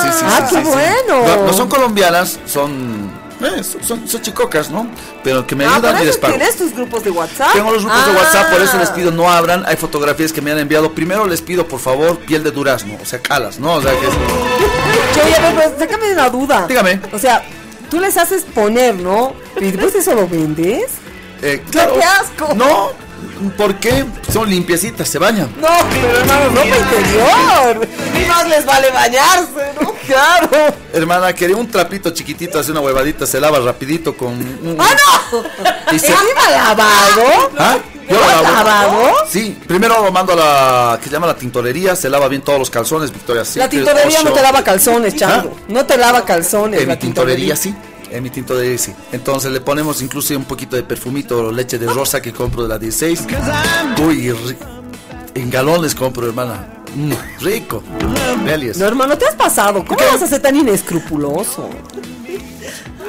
[0.04, 0.72] sí, sí, Ah, sí, qué sí, sí.
[0.72, 1.28] bueno.
[1.28, 3.12] No, no son colombianas, son,
[3.46, 4.88] eh, son, son, son chicocas, ¿no?
[5.24, 6.36] Pero que me Ah, ayudan y les pago.
[6.36, 7.54] tienes tus grupos de WhatsApp.
[7.54, 8.16] Tengo los grupos de Ah.
[8.18, 9.64] WhatsApp, por eso les pido no abran.
[9.68, 10.94] Hay fotografías que me han enviado.
[10.94, 13.74] Primero les pido, por favor, piel de durazno, o sea, calas, ¿no?
[13.76, 14.14] O sea, que es-
[15.14, 16.66] Che, oye, a ver, pues, sácame de una duda.
[16.68, 17.00] Dígame.
[17.12, 17.44] O sea,
[17.90, 19.34] tú les haces poner, ¿no?
[19.60, 20.86] Y después eso lo vendes.
[21.42, 21.94] eh, claro.
[21.96, 22.54] ¡Qué asco!
[22.56, 22.92] No,
[23.58, 24.06] ¿por qué?
[24.32, 25.50] Son limpiecitas, se bañan.
[25.60, 27.88] No, pero hermano, ropa interior.
[28.22, 29.94] Y más les vale bañarse, ¿no?
[30.04, 30.50] Claro.
[30.92, 34.76] Hermana, quería un trapito chiquitito, hace una huevadita, se lava rapidito con un...
[34.78, 34.90] ¡Ah,
[35.32, 35.44] no!
[35.96, 37.24] Y se- ¿Encima lavado?
[37.58, 37.78] ¿Ah?
[38.10, 38.54] Yo lo ¿Lo has lavo.
[38.68, 39.14] lavado?
[39.30, 42.60] Sí, primero lo mando a la que se llama la tintorería, se lava bien todos
[42.60, 45.58] los calzones, Victoria La tintorería no te lava calzones, chango.
[45.70, 46.82] No te lava calzones.
[46.82, 47.74] En la mi tintorería sí.
[48.14, 48.94] En mi tintorería sí.
[49.12, 52.78] Entonces le ponemos incluso un poquito de perfumito, leche de rosa que compro de la
[52.78, 53.22] 16.
[54.06, 54.32] Uy,
[55.34, 56.68] en galones compro, hermana.
[56.96, 57.82] Mm, rico.
[58.78, 59.84] No, hermano, te has pasado.
[59.84, 61.72] ¿Cómo vas a ser tan inescrupuloso?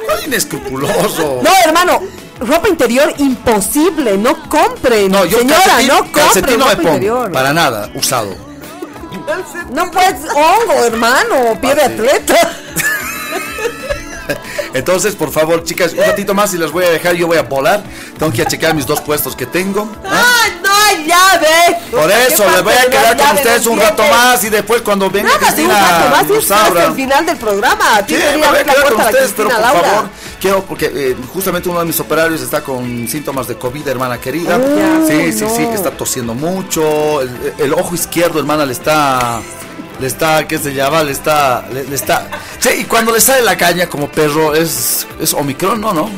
[0.07, 1.41] No inescrupuloso.
[1.43, 1.99] No, hermano,
[2.39, 4.17] ropa interior imposible.
[4.17, 5.11] No compren.
[5.11, 6.89] No, yo Señora, calcetín, no compren me ropa pongo.
[6.89, 7.31] interior.
[7.31, 8.35] Para nada, usado.
[9.71, 12.57] No puedes, hongo, hermano, pie de atleta.
[14.75, 17.15] Entonces, por favor, chicas, un ratito más y las voy a dejar.
[17.15, 17.81] Yo voy a volar.
[18.19, 19.89] Tengo que ir a checar mis dos puestos que tengo.
[20.05, 20.23] ¿ah?
[20.43, 21.79] ¡Ay, no hay llave!
[21.89, 25.29] Por eso, les voy a quedar con ustedes un rato más y después cuando venga
[25.29, 27.85] Nada, Cristina rato más y nos hasta el final del programa.
[28.05, 29.81] Sí, me voy a quedar con ustedes, pero por Laura.
[29.81, 30.09] favor,
[30.41, 34.57] quiero, porque eh, justamente uno de mis operarios está con síntomas de COVID, hermana querida.
[34.57, 35.73] Oh, sí, sí, sí, no.
[35.73, 37.21] está tosiendo mucho.
[37.21, 39.39] El, el ojo izquierdo, hermana, le está.
[39.99, 41.03] Le está, ¿qué se llama?
[41.03, 42.27] Le está, le, le está.
[42.59, 46.09] Sí, y cuando le sale la caña como perro, es, es Omicron, no, no.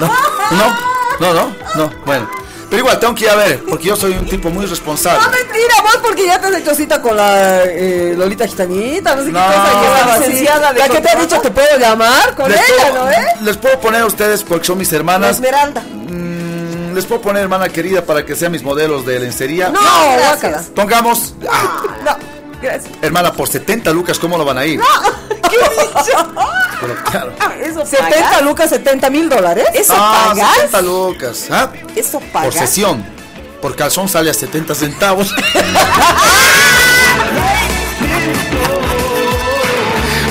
[0.00, 0.08] No,
[0.50, 0.76] no,
[1.20, 1.90] no, no, no.
[2.06, 2.28] Bueno,
[2.70, 5.20] pero igual tengo que ir a ver, porque yo soy un tipo muy responsable.
[5.22, 9.24] No, mentira, vos porque ya te has hecho cita con la eh, Lolita Gitanita, no
[9.24, 9.40] sé No.
[9.40, 10.18] qué cosa.
[10.18, 10.32] que así.
[10.72, 13.26] De La que te ha dicho te puedo llamar con Les ella, puedo, ¿no, eh?
[13.42, 15.30] les puedo poner a ustedes porque son mis La hermanas.
[15.36, 15.82] Esmeralda.
[15.82, 19.68] Mm, les puedo poner, hermana querida, para que sean mis modelos de lencería.
[19.68, 19.80] No,
[20.18, 20.62] guácala.
[20.74, 22.16] Pongamos, ah, No,
[22.62, 22.92] gracias.
[23.02, 24.80] hermana, por 70 lucas, ¿cómo lo van a ir?
[25.50, 26.32] ¿Qué he dicho?
[26.80, 27.32] Pero claro.
[27.60, 28.42] ¿Eso 70 pagas?
[28.42, 29.66] lucas, 70 mil dólares.
[29.74, 30.54] ¿Eso Ah, pagas?
[30.56, 31.46] 70 lucas.
[31.50, 31.70] ¿ah?
[31.94, 32.54] ¿Eso Por pagas?
[32.54, 33.04] sesión.
[33.60, 35.34] Por calzón sale a 70 centavos.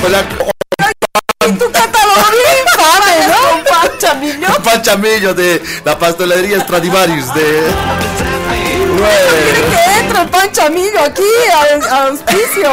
[0.04, 0.24] Hola,
[1.48, 2.64] Y tu catálogo bien
[4.40, 4.54] ¿no?
[4.62, 5.34] Pachamillo.
[5.34, 7.62] De la pastelería Stradivarius de.
[8.96, 12.70] Quiere que entre el Panchamillo aquí a, a auspicio.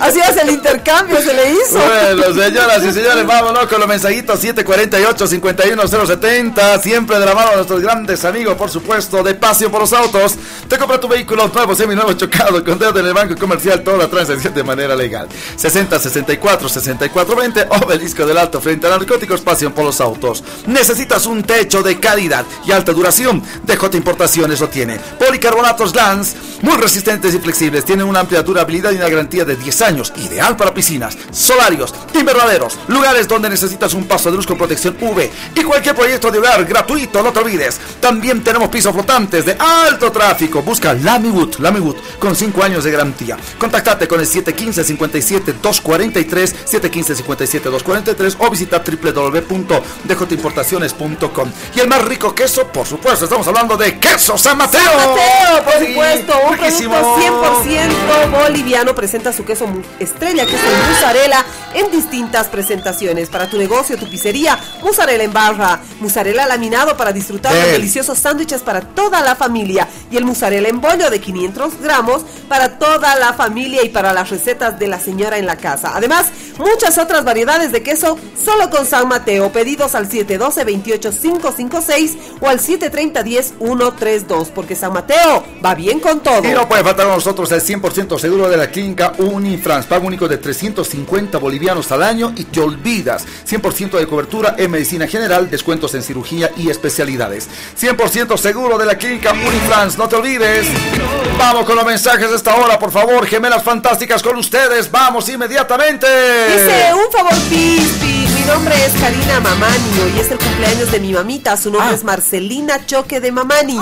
[0.00, 1.78] Hace el intercambio, se le hizo.
[1.78, 6.80] Bueno, señoras y señores, vámonos con los mensajitos 748-51070.
[6.80, 10.36] Siempre mano de nuestros grandes amigos, por supuesto, de Pasión por los Autos.
[10.68, 14.08] Te compra tu vehículo nuevo, semi-nuevo, chocado, con dedo en el banco comercial, toda la
[14.08, 15.28] transacción de manera legal.
[15.58, 20.44] 60-64-6420, obelisco del alto frente a narcóticos, Pasión por los Autos.
[20.66, 23.42] Necesitas un techo de calidad y alta duración.
[23.64, 25.00] DJ Importaciones lo tiene.
[25.18, 27.84] Policarbonatos Lance muy resistentes y flexibles.
[27.84, 29.85] Tienen una amplia durabilidad y una garantía de 10 años.
[29.86, 35.30] Ideal para piscinas, solarios, invernaderos, lugares donde necesitas un paso de luz con protección UV
[35.54, 37.78] y cualquier proyecto de hogar gratuito, no te olvides.
[38.00, 40.60] También tenemos pisos flotantes de alto tráfico.
[40.62, 43.36] Busca Lamiwood, Lamiwood con 5 años de garantía.
[43.58, 51.52] Contactate con el 715 57 243 715 57 243 o visita www.djimportaciones.com.
[51.76, 54.80] Y el más rico queso, por supuesto, estamos hablando de queso San Mateo.
[54.80, 56.94] San Mateo, por Sí, supuesto, un riquísimo.
[56.96, 59.66] producto 100% boliviano presenta su queso
[59.98, 66.46] estrella, queso mozzarella en distintas presentaciones para tu negocio, tu pizzería, mozzarella en barra, mozzarella
[66.46, 67.72] laminado para disfrutar de Del.
[67.72, 72.78] deliciosos sándwiches para toda la familia y el mozzarella en bollo de 500 gramos para
[72.78, 75.92] toda la familia y para las recetas de la señora en la casa.
[75.94, 76.26] Además,
[76.58, 79.52] muchas otras variedades de queso solo con San Mateo.
[79.52, 86.44] Pedidos al 712-28-556 o al 730-10-132 porque San Mateo va bien con todo.
[86.44, 89.88] Y no puede faltar a nosotros el 100% seguro de la clínica Unifrance.
[89.88, 93.24] Pago único de 350 bolivianos al año y te olvidas.
[93.48, 97.48] 100% de cobertura en medicina general, descuentos en cirugía y especialidades.
[97.80, 99.98] 100% seguro de la clínica Unifrance.
[99.98, 100.66] No te olvides.
[101.38, 103.26] Vamos con los mensajes de esta hora, por favor.
[103.26, 104.90] Gemelas fantásticas con ustedes.
[104.90, 106.06] Vamos inmediatamente.
[106.06, 108.25] Dice, un favor, Pispi.
[108.46, 110.00] Mi nombre es Karina Mamani.
[110.04, 111.56] Hoy es el cumpleaños de mi mamita.
[111.56, 111.72] Su Ah.
[111.72, 113.76] nombre es Marcelina Choque de Mamani.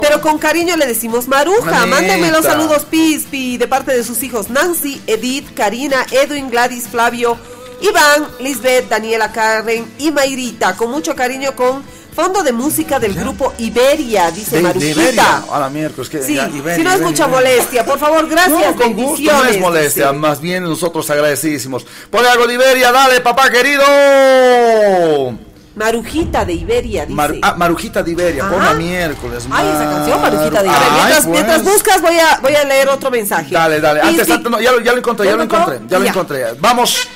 [0.00, 1.84] Pero con cariño le decimos Maruja.
[1.86, 7.36] Mándenme los saludos, Pispi, de parte de sus hijos Nancy, Edith, Karina, Edwin, Gladys, Flavio,
[7.80, 10.76] Iván, Lisbeth, Daniela, Karen y Mayrita.
[10.76, 11.82] Con mucho cariño con
[12.14, 15.00] fondo de música del grupo Iberia, dice De, de Marujita.
[15.02, 15.44] Iberia.
[15.50, 16.08] A la miércoles.
[16.08, 18.92] Que, Sí, ya, Iberia, si no es Iberia, mucha molestia, por favor, gracias, No, con
[18.94, 21.84] gusto, no es molestia, más bien nosotros agradecidísimos.
[22.10, 23.82] Ponle algo de Iberia, dale, papá querido.
[25.76, 27.16] Marujita de Iberia, dice.
[27.16, 28.52] Mar- ah, Marujita de Iberia, Ajá.
[28.54, 29.44] ponla miércoles.
[29.50, 30.94] Ay, esa canción, Marujita de Ay, Iberia.
[30.94, 31.32] Mientras, pues.
[31.32, 33.52] mientras buscas, voy a, voy a leer otro mensaje.
[33.52, 34.00] Dale, dale.
[34.02, 36.44] Antes, antes, no, ya, lo, ya lo encontré, ya ¿Ya lo encontré, ya lo encontré.
[36.60, 37.08] Vamos.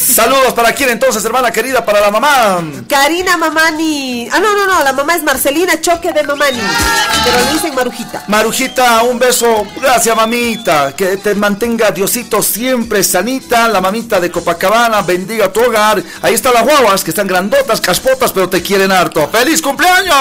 [0.00, 2.62] Saludos para quién entonces, hermana querida, para la mamá.
[2.88, 4.28] Karina Mamani.
[4.32, 6.60] Ah, no, no, no, la mamá es Marcelina Choque de Mamani.
[7.24, 8.24] Pero le dicen Marujita.
[8.26, 9.66] Marujita, un beso.
[9.80, 10.94] Gracias, mamita.
[10.96, 13.68] Que te mantenga Diosito siempre sanita.
[13.68, 16.02] La mamita de Copacabana bendiga tu hogar.
[16.22, 19.28] Ahí están las guaguas que están grandotas, caspotas, pero te quieren harto.
[19.28, 20.14] ¡Feliz cumpleaños!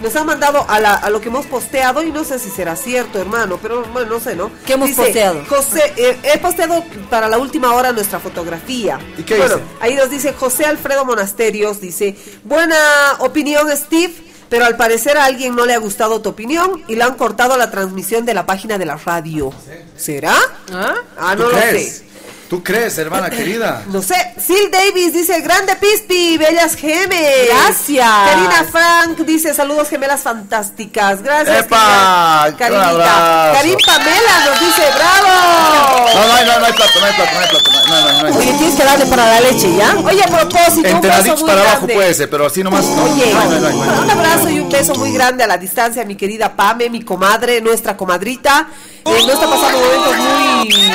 [0.00, 2.74] Nos han mandado a, la- a lo que hemos posteado y no sé si será
[2.74, 4.50] cierto, hermano, pero bueno, no sé, ¿no?
[4.66, 5.44] ¿Qué hemos Dice, posteado?
[5.48, 8.98] José, eh, he posteado para la última hora nuestra fotografía.
[9.16, 9.66] ¿Y qué bueno, dice?
[9.80, 12.76] ahí nos dice José Alfredo Monasterios, dice, buena
[13.20, 14.12] opinión Steve,
[14.48, 17.56] pero al parecer a alguien no le ha gustado tu opinión y le han cortado
[17.56, 19.52] la transmisión de la página de la radio.
[19.96, 20.34] ¿Será?
[20.72, 20.94] ¿Ah?
[21.16, 21.98] Ah, ¿Tú no lo crees?
[21.98, 22.04] sé.
[22.52, 23.82] ¿Tú crees, hermana querida?
[23.86, 27.48] No sé, Sil Davis dice, grande Pispi, bellas gemes.
[27.48, 28.06] Gracias.
[28.06, 31.22] Karina Frank dice, saludos gemelas fantásticas.
[31.22, 31.60] Gracias.
[31.64, 32.48] ¡Epa!
[32.58, 33.52] Karinita.
[33.54, 36.10] Karim Pamela nos dice, bravo.
[36.14, 37.70] No, no hay, no, no hay plato, no hay plato, no hay plato.
[37.70, 38.32] No, no, no, no hay.
[38.36, 39.96] Oye, tienes que darle para la leche, ¿ya?
[40.04, 41.94] Oye, a propósito, un beso Enteraditos muy para abajo grande.
[41.94, 42.84] puede ser, pero así nomás.
[42.84, 43.04] no.
[43.04, 44.02] Oye, No, no, no, no, no, no.
[44.02, 47.62] un abrazo y un beso muy grande a la distancia, mi querida Pame, mi comadre,
[47.62, 48.68] nuestra comadrita.
[49.04, 50.92] Eh, no está pasando momentos muy, muy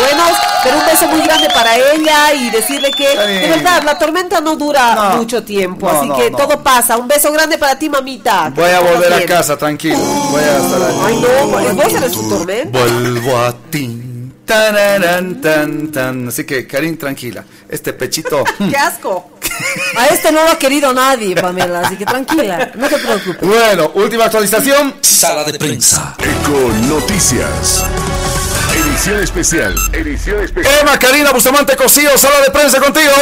[0.00, 4.40] buenos, pero un beso muy grande para ella y decirle que de verdad la tormenta
[4.40, 5.16] no dura No.
[5.18, 6.36] mucho tiempo, No, así no, que no.
[6.38, 6.96] todo pasa.
[6.96, 8.50] Un beso grande para ti, mamita.
[8.54, 9.98] Voy a volver a casa, tranquilo.
[9.98, 10.98] Voy a estar allí.
[11.06, 12.78] Ay, no, vos eres su tormenta.
[12.78, 14.02] Vuelvo a ti.
[14.44, 16.28] Tararán, tan, tan.
[16.28, 17.44] Así que, Karin, tranquila.
[17.68, 18.44] Este pechito.
[18.70, 19.30] ¡Qué asco!
[19.96, 23.40] A este no lo ha querido nadie, Pamela, así que tranquila, no te preocupes.
[23.48, 24.94] Bueno, última actualización.
[25.00, 26.14] Sala de prensa.
[26.18, 27.84] Eco Noticias.
[28.98, 29.74] Edición especial.
[29.92, 30.74] Edición especial.
[30.80, 33.12] Emma Karina Bustamante Cosío, sala de prensa contigo.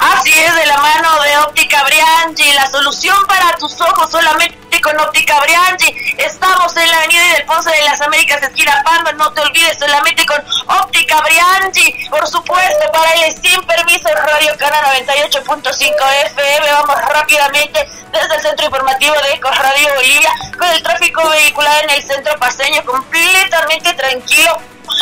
[0.00, 4.98] Así es, de la mano de Óptica Brianchi, la solución para tus ojos solamente con
[4.98, 5.94] Óptica Brianchi.
[6.18, 10.26] Estamos en la avenida del Ponce de las Américas, esquina Pando, no te olvides, solamente
[10.26, 12.08] con Óptica Brianchi.
[12.08, 15.94] Por supuesto, para él sin permiso, Radio Cana 98.5
[16.26, 16.72] FM.
[16.72, 21.90] Vamos rápidamente desde el centro informativo de Eco Radio Bolivia, con el tráfico vehicular en
[21.90, 24.58] el centro paseño completamente tranquilo.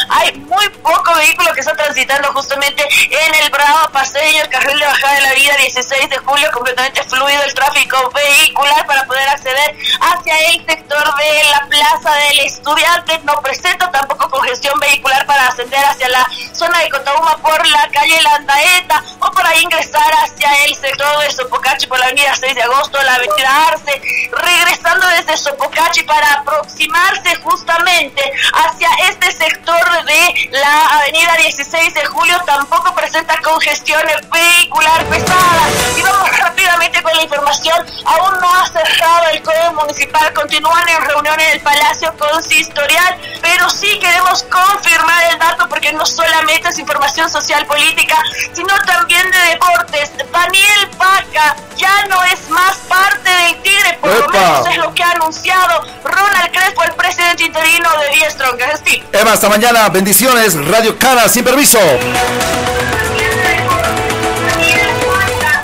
[0.09, 4.87] Hay muy poco vehículo que está transitando justamente en el Bravo Paseño, el carril de
[4.87, 9.77] bajada de la vida 16 de julio, completamente fluido el tráfico vehicular para poder acceder
[10.01, 13.21] hacia el sector de la Plaza del Estudiante.
[13.25, 18.21] No presenta tampoco congestión vehicular para ascender hacia la zona de Cotauma por la calle
[18.23, 23.03] Landaeta o para ingresar hacia el sector de Sopocachi por la avenida 6 de agosto,
[23.03, 31.37] la avenida Arce, regresando desde Sopocachi para aproximarse justamente hacia este sector de la avenida
[31.37, 34.01] 16 de julio tampoco presenta congestión
[34.31, 35.69] vehicular pesada.
[35.97, 37.87] Y vamos rápidamente con la información.
[38.05, 43.71] Aún no ha cerrado el código municipal, continúan en reunión en el Palacio Consistorial, pero
[43.71, 48.19] sí queremos confirmar el dato porque no solamente es información social política,
[48.53, 50.11] sino también de deportes.
[50.31, 54.33] Daniel Paca ya no es más parte del Tigre, por lo ¡Epa!
[54.33, 58.87] menos es lo que ha anunciado Ronald Crespo, el presidente interino de Diez Strongest.
[58.87, 59.07] Steve.
[59.13, 59.70] Emma, hasta mañana.
[59.93, 60.55] Bendiciones.
[60.67, 61.79] Radio Cana, sin permiso.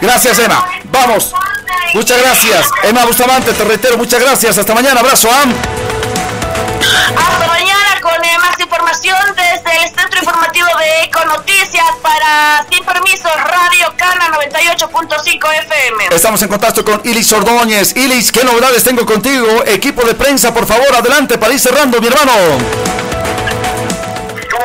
[0.01, 0.65] Gracias, Emma.
[0.85, 1.33] Vamos.
[1.93, 2.69] Muchas gracias.
[2.85, 4.57] Emma Bustamante, te reitero, muchas gracias.
[4.59, 5.01] Hasta mañana.
[5.01, 5.45] Abrazo, ¿ah?
[7.17, 12.85] Hasta mañana con eh, más información desde el Centro Informativo de Eco Noticias para Sin
[12.85, 16.15] Permiso Radio Cana 98.5 FM.
[16.15, 17.97] Estamos en contacto con Ilis Ordóñez.
[17.97, 19.65] Ilis, ¿qué novedades tengo contigo?
[19.67, 23.06] Equipo de prensa, por favor, adelante para ir cerrando, mi hermano.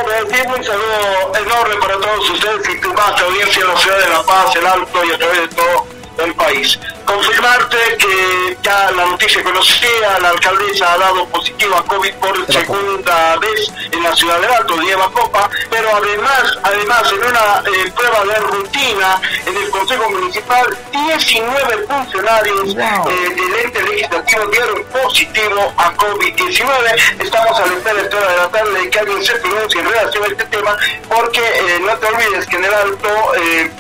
[0.01, 4.23] Un saludo enorme para todos ustedes y tu vasta audiencia en la ciudad de La
[4.23, 5.87] Paz, el Alto y a través de todo
[6.25, 6.79] el país.
[7.05, 13.37] Confirmarte que ya la noticia conocida, la alcaldesa ha dado positivo a COVID por segunda
[13.37, 18.25] vez en la ciudad del Alto, lleva copa, pero además, además en una eh, prueba
[18.25, 25.93] de rutina en el Consejo Municipal, 19 funcionarios eh, del ente legislativo dieron positivo a
[25.95, 27.23] COVID-19.
[27.23, 30.27] Estamos a la espera de la tarde de que alguien se pronuncie en relación a
[30.27, 30.77] este tema,
[31.09, 33.09] porque eh, no te olvides que en el Alto,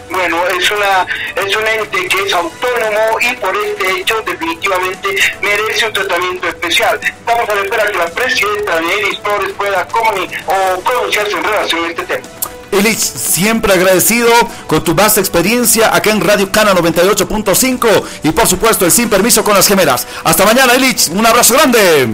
[0.09, 1.05] bueno, es una
[1.35, 5.07] es un ente que es autónomo y por este hecho definitivamente
[5.41, 6.99] merece un tratamiento especial.
[7.03, 11.85] Estamos a la espera que la presidenta Neris Torres pueda comuni- o pronunciarse en relación
[11.85, 12.27] a este tema.
[12.71, 14.31] Ilich, siempre agradecido
[14.65, 19.43] con tu vasta experiencia acá en Radio Cana 98.5 y por supuesto el sin permiso
[19.43, 20.07] con las gemelas.
[20.23, 22.07] Hasta mañana, Ilich, un abrazo grande.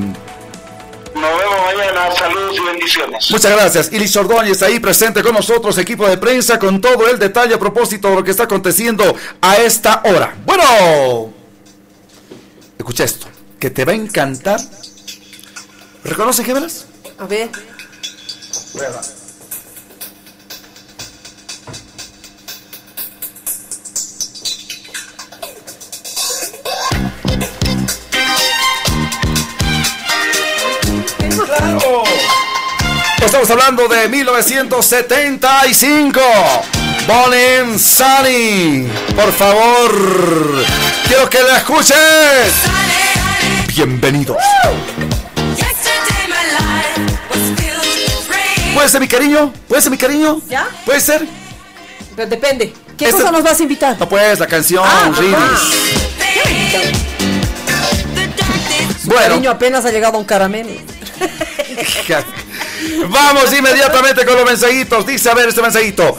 [1.19, 3.31] Nos vemos mañana, saludos y bendiciones.
[3.31, 3.91] Muchas gracias.
[3.91, 8.09] Ilich Ordóñez ahí presente con nosotros, equipo de prensa, con todo el detalle a propósito
[8.09, 10.35] de lo que está aconteciendo a esta hora.
[10.45, 11.33] Bueno,
[12.77, 13.27] escucha esto,
[13.59, 14.59] que te va a encantar.
[16.03, 16.85] ¿Reconoce gemelas?
[17.17, 17.49] A ver.
[33.39, 36.19] Estamos hablando de 1975.
[37.05, 38.87] Bonin Sunny.
[39.15, 40.65] Por favor,
[41.07, 41.95] quiero que la escuches.
[43.75, 44.37] Bienvenidos.
[48.73, 49.53] ¿Puede ser mi cariño?
[49.67, 50.41] ¿Puede ser mi cariño?
[50.49, 50.67] ¿Ya?
[50.83, 51.27] ¿Puede ser?
[52.15, 52.73] Pero depende.
[52.97, 53.95] ¿Qué Este- cosa nos vas a invitar?
[53.99, 55.21] No, pues, la canción, Ah, ajá.
[59.03, 59.21] Bueno.
[59.21, 60.71] Cariño, apenas ha llegado un caramelo.
[63.09, 65.05] Vamos inmediatamente con los mensajitos.
[65.05, 66.17] Dice, a ver, este mensajito.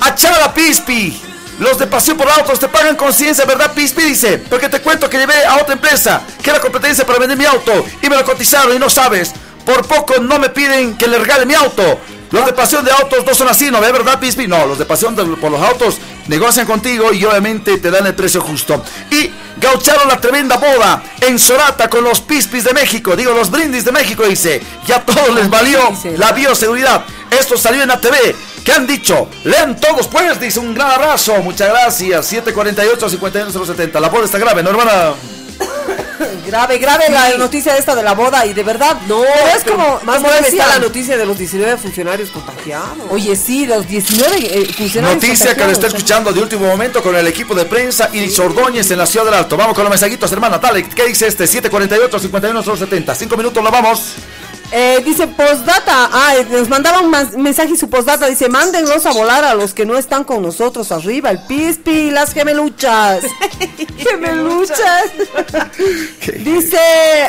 [0.00, 1.22] Achala Pispi.
[1.58, 4.02] Los de Pasión por Autos te pagan conciencia, ¿verdad, Pispi?
[4.02, 7.46] Dice, porque te cuento que llevé a otra empresa que era competencia para vender mi
[7.46, 9.32] auto y me lo cotizaron y no sabes.
[9.64, 11.98] Por poco no me piden que le regale mi auto.
[12.30, 14.46] Los de Pasión de Autos no son así, ¿no ve, verdad, Pispi?
[14.46, 15.96] No, los de Pasión por los Autos
[16.28, 18.82] negocian contigo y obviamente te dan el precio justo.
[19.10, 23.84] Y gaucharon la tremenda boda en Sorata con los Pispis de México, digo, los Brindis
[23.84, 24.62] de México, dice.
[24.86, 25.78] Ya todo les valió
[26.18, 27.04] la bioseguridad.
[27.30, 28.34] Esto salió en la TV.
[28.64, 29.28] ¿Qué han dicho?
[29.44, 31.36] Lean todos, pues, dice un gran abrazo.
[31.36, 32.26] Muchas gracias.
[32.26, 35.14] 748 51070 La boda está grave, ¿no, hermana?
[36.46, 39.76] Grave, grave la noticia esta de la boda y de verdad No, pero es pero
[39.76, 42.98] como más grave está la noticia de los 19 funcionarios contagiados.
[43.10, 47.16] Oye, sí, los 19 eh, funcionarios Noticia que lo está escuchando de último momento con
[47.16, 49.56] el equipo de prensa Iris Ordóñez en la Ciudad del Alto.
[49.56, 50.58] Vamos con los mensajitos, hermana.
[50.58, 51.46] Dale, ¿qué dice este?
[51.46, 54.14] 748 51070 Cinco minutos, lo vamos.
[54.72, 57.10] Eh, dice postdata, ah, nos mandaba un
[57.42, 60.90] mensaje y su postdata dice, mándenlos a volar a los que no están con nosotros
[60.92, 63.20] arriba, el pispi, las gemeluchas.
[63.98, 65.04] gemeluchas.
[66.38, 66.78] dice,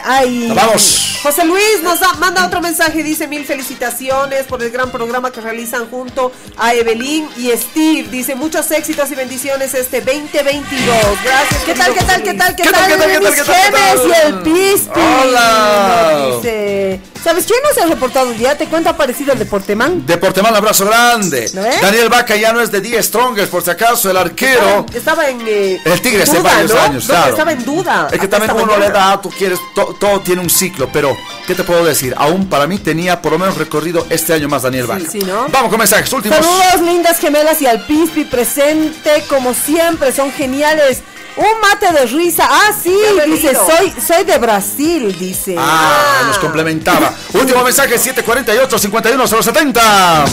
[0.04, 0.52] ay.
[0.56, 1.04] Vamos.
[1.24, 5.42] José Luis nos da- manda otro mensaje, dice mil felicitaciones por el gran programa que
[5.42, 8.08] realizan junto a Evelyn y Steve.
[8.10, 10.96] Dice muchos éxitos y bendiciones este 2022.
[11.24, 11.64] Gracias.
[11.66, 12.92] ¿Qué tal, qué tal, qué tal, qué ¿Qué tal, tal?
[12.92, 14.08] qué tal, qué tal, mis qué tal, qué gemes tal?
[14.08, 14.40] y el
[14.74, 15.00] pispi.
[15.00, 16.18] Hola.
[16.30, 18.58] Nos Dice, ¿sabes quién no se ha reportado día?
[18.58, 20.06] Te cuento aparecido el Deportemán.
[20.06, 21.50] Deporteman, abrazo grande.
[21.82, 24.86] Daniel Vaca ya no es de 10 Strongers, por si acaso, el arquero.
[24.94, 26.80] Estaba en eh, El Tigre hace varios ¿no?
[26.82, 27.32] años, No, claro.
[27.32, 28.08] Estaba en duda.
[28.12, 31.54] Es que también uno le da, tú quieres, to- todo tiene un ciclo, pero ¿qué
[31.54, 32.14] te puedo decir?
[32.18, 35.04] Aún para mí tenía por lo menos recorrido este año más Daniel Vaca.
[35.10, 35.48] sí, ¿no?
[35.50, 36.38] Vamos con mensajes últimos.
[36.38, 41.02] Saludos, lindas gemelas y al Pispi presente, como siempre, son geniales.
[41.38, 42.48] Un mate de risa.
[42.50, 45.56] Ah, sí, dice, soy, soy de Brasil, dice.
[45.58, 47.14] Ah, nos complementaba.
[47.34, 50.26] Último mensaje 748 51070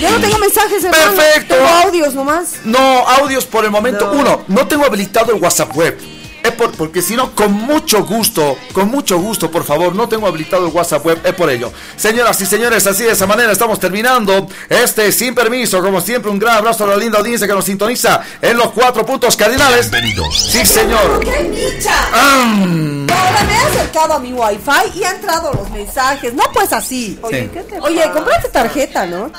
[0.00, 1.12] Yo no tengo mensajes, hermano.
[1.14, 1.54] Perfecto.
[1.54, 2.52] Tengo audios nomás.
[2.64, 4.10] No, audios por el momento.
[4.12, 6.15] Uno, no tengo habilitado el WhatsApp web.
[6.46, 10.28] Es por- porque si no, con mucho gusto, con mucho gusto, por favor, no tengo
[10.28, 11.72] habilitado el WhatsApp web, es por ello.
[11.96, 15.82] Señoras y señores, así de esa manera estamos terminando este sin permiso.
[15.82, 19.04] Como siempre, un gran abrazo a la linda audiencia que nos sintoniza en los cuatro
[19.04, 19.90] puntos cardinales.
[19.90, 20.38] Bienvenidos.
[20.52, 21.18] Sí, señor.
[21.20, 21.94] ¡Qué micha!
[22.12, 23.06] Mm.
[23.10, 26.32] Ahora me he acercado a mi wifi y han entrado los mensajes.
[26.32, 27.18] No, pues así.
[27.30, 27.50] Sí.
[27.80, 29.32] Oye, cómprate tarjeta, ¿no?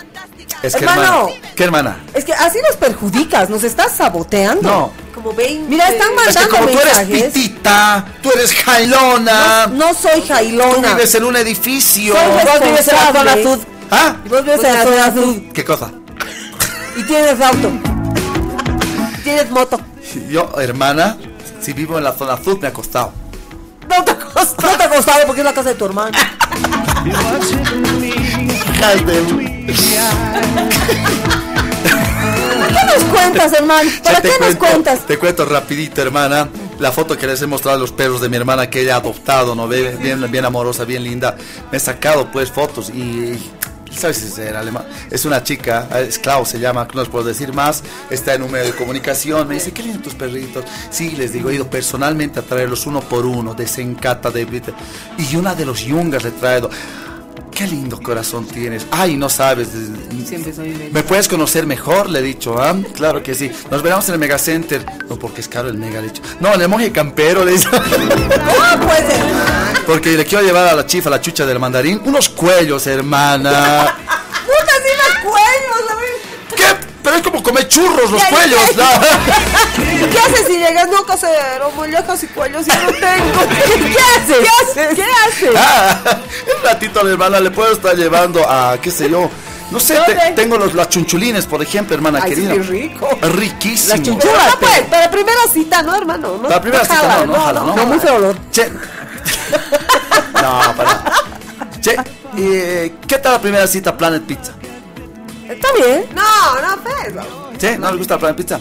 [0.63, 1.27] Es que Hermano.
[1.29, 1.51] hermana.
[1.55, 1.97] ¿Qué hermana?
[2.13, 4.61] Es que así nos perjudicas, nos estás saboteando.
[4.69, 4.91] No.
[5.13, 5.69] Como 20.
[5.69, 7.23] Mira, están Es que mandando como tú eres mensajes.
[7.33, 10.93] pitita, tú eres jailona, No, no soy tú jailona.
[10.93, 12.13] vives en un edificio.
[12.15, 13.59] Soy Vos vives en la zona sud.
[13.91, 14.15] ¿Ah?
[14.25, 15.91] Y vos vives en la zona sur ¿Qué cosa?
[16.95, 17.71] y tienes auto.
[19.23, 19.79] Tienes moto.
[20.29, 21.17] Yo, hermana,
[21.61, 23.11] si vivo en la zona azul, me ha costado.
[23.89, 24.71] No te ha costado.
[24.71, 26.17] No te ha costado porque es la casa de tu hermano.
[29.67, 29.73] ¿Qué
[32.85, 33.89] nos cuentas, hermano?
[34.03, 35.05] ¿Para qué nos cuentas?
[35.05, 36.47] Te cuento rapidito, hermana.
[36.79, 38.99] La foto que les he mostrado a los perros de mi hermana que ella ha
[38.99, 39.67] adoptado, ¿no?
[39.67, 41.35] Ve- Bien, bien amorosa, bien linda.
[41.71, 43.37] Me he sacado, pues, fotos y...
[43.91, 44.85] ¿Sabes si es el alemán?
[45.09, 47.81] Es una chica, es Klaus se llama, no les puedo decir más.
[48.11, 49.47] Está en un medio de comunicación.
[49.47, 50.65] Me dice, ¿qué lindo tus perritos?
[50.91, 53.55] Sí, les digo, he ido personalmente a traerlos uno por uno.
[53.55, 54.45] Desencata de...
[55.17, 56.69] Y una de los yungas le he traído.
[57.57, 58.85] Qué lindo corazón tienes.
[58.91, 59.69] Ay, no sabes.
[60.27, 62.07] Siempre soy medio- ¿Me puedes conocer mejor?
[62.09, 62.75] Le he dicho, ¿ah?
[62.93, 63.51] Claro que sí.
[63.71, 64.85] Nos veremos en el Megacenter.
[65.09, 66.21] No, porque es caro el Mega, le he dicho.
[66.39, 67.69] No, en el Monje Campero, le he dicho.
[67.73, 69.03] Ah, pues.
[69.87, 73.95] Porque le quiero llevar a la chifa, la chucha del mandarín, unos cuellos, hermana.
[77.07, 78.59] Pero es como comer churros los cuellos.
[80.11, 83.47] ¿Qué haces si llegas no casero, mollejas y cuellos y no tengo?
[83.77, 84.37] ¿Qué haces?
[84.41, 84.95] ¿Qué haces?
[84.95, 85.55] ¿Qué haces?
[85.55, 86.01] Ah,
[86.57, 89.29] un ratito a la hermana le puedo estar llevando a, qué sé yo.
[89.71, 89.97] No sé,
[90.35, 92.53] tengo los, las chunchulines, por ejemplo, hermana Ay, sí, querida.
[92.55, 93.09] qué rico.
[93.21, 93.95] Riquísimo.
[93.95, 96.39] La chunchula, no, pues, para primera cita, no, hermano.
[96.43, 97.75] No, La primera no cita, jala, no, no jala, ¿no?
[97.77, 98.35] No, muy feo.
[98.51, 98.69] Che.
[100.33, 101.03] No, para.
[101.79, 101.95] Che,
[102.37, 104.56] eh, ¿qué tal la primera cita Planet Pizza?
[105.49, 106.05] Está bien.
[106.13, 107.23] No, no, pero.
[107.57, 107.69] ¿Sí?
[107.79, 108.59] ¿No les gusta Planet Pizza?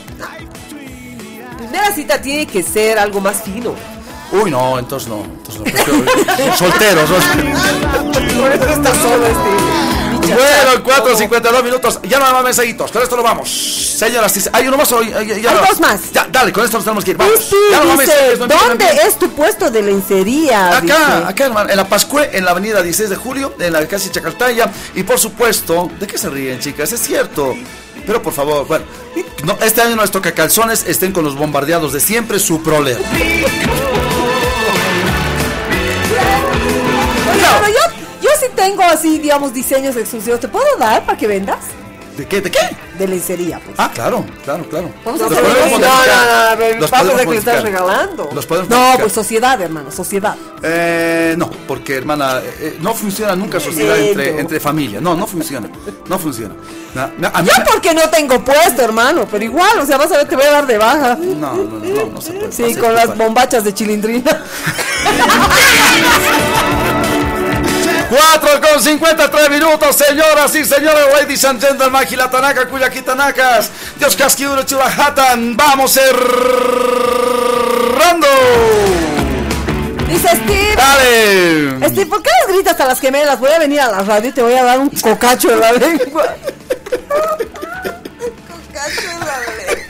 [1.56, 3.74] Primera cita tiene que ser algo más fino.
[4.32, 5.22] Uy, no, entonces no.
[5.24, 5.66] Entonces no.
[8.40, 9.95] Por eso está solo este.
[10.34, 12.00] Bueno, 4.52 minutos.
[12.04, 12.90] Ya no hay más mensajitos.
[12.92, 13.48] Con esto lo vamos.
[13.50, 15.10] Señoras, hay uno más hoy.
[15.10, 16.12] Ya, ya Hay no- dos más.
[16.12, 17.16] Ya, dale, con esto nos tenemos que ir.
[17.16, 17.34] Vamos.
[17.38, 20.68] Pispi Ya no más dice, mensajes, no empiecen ¿dónde es tu puesto de lencería?
[20.76, 21.28] Acá, Dice.
[21.28, 24.70] acá, hermano, en la Pascue, en la avenida 16 de julio, en la casi Chacaltaya.
[24.94, 26.92] Y por supuesto, ¿de qué se ríen, chicas?
[26.92, 27.54] Es cierto.
[28.06, 28.84] Pero por favor, bueno,
[29.44, 33.00] no, este año no les toca calzones, estén con los bombardeados de siempre, su problema.
[37.32, 37.85] Oye, pero yo
[38.46, 40.40] sí tengo así, digamos, diseños exclusivos.
[40.40, 41.58] ¿Te puedo dar para que vendas?
[42.16, 42.40] ¿De qué?
[42.40, 42.58] ¿De qué?
[42.98, 43.76] De lencería, pues.
[43.78, 44.90] Ah, claro, claro, claro.
[45.04, 45.42] Vamos a hacer.
[45.42, 48.30] No, no, no, Los de que le estás regalando.
[48.32, 50.34] Los podemos No, pues sociedad, hermano, sociedad.
[50.62, 54.38] Eh, no, porque hermana, eh, eh, no funciona nunca sociedad entre, no.
[54.38, 54.98] entre familia.
[54.98, 55.68] No, no funciona.
[56.08, 56.54] No funciona.
[56.94, 60.10] Na- na- a mí- Yo porque no tengo puesto, hermano, pero igual, o sea, vas
[60.10, 61.16] a ver, te voy a dar de baja.
[61.16, 62.50] no, no, no, no, no se puede.
[62.50, 64.42] Sí, no con las bombachas de chilindrina.
[68.08, 74.14] 4 con 53 minutos, señoras y señores, ladies and gentlemen, Magila Tanaka, Kuyaki Tanakas, Dios
[74.14, 76.16] Casquiuro Churahatan, vamos cerrando.
[80.08, 80.76] Dice Steve.
[80.76, 81.88] Dale.
[81.88, 83.40] Steve, ¿por qué las gritas a las gemelas?
[83.40, 85.72] Voy a venir a la radio y te voy a dar un cocacho en la
[85.72, 86.26] lengua.
[88.48, 89.84] cocacho en la lengua.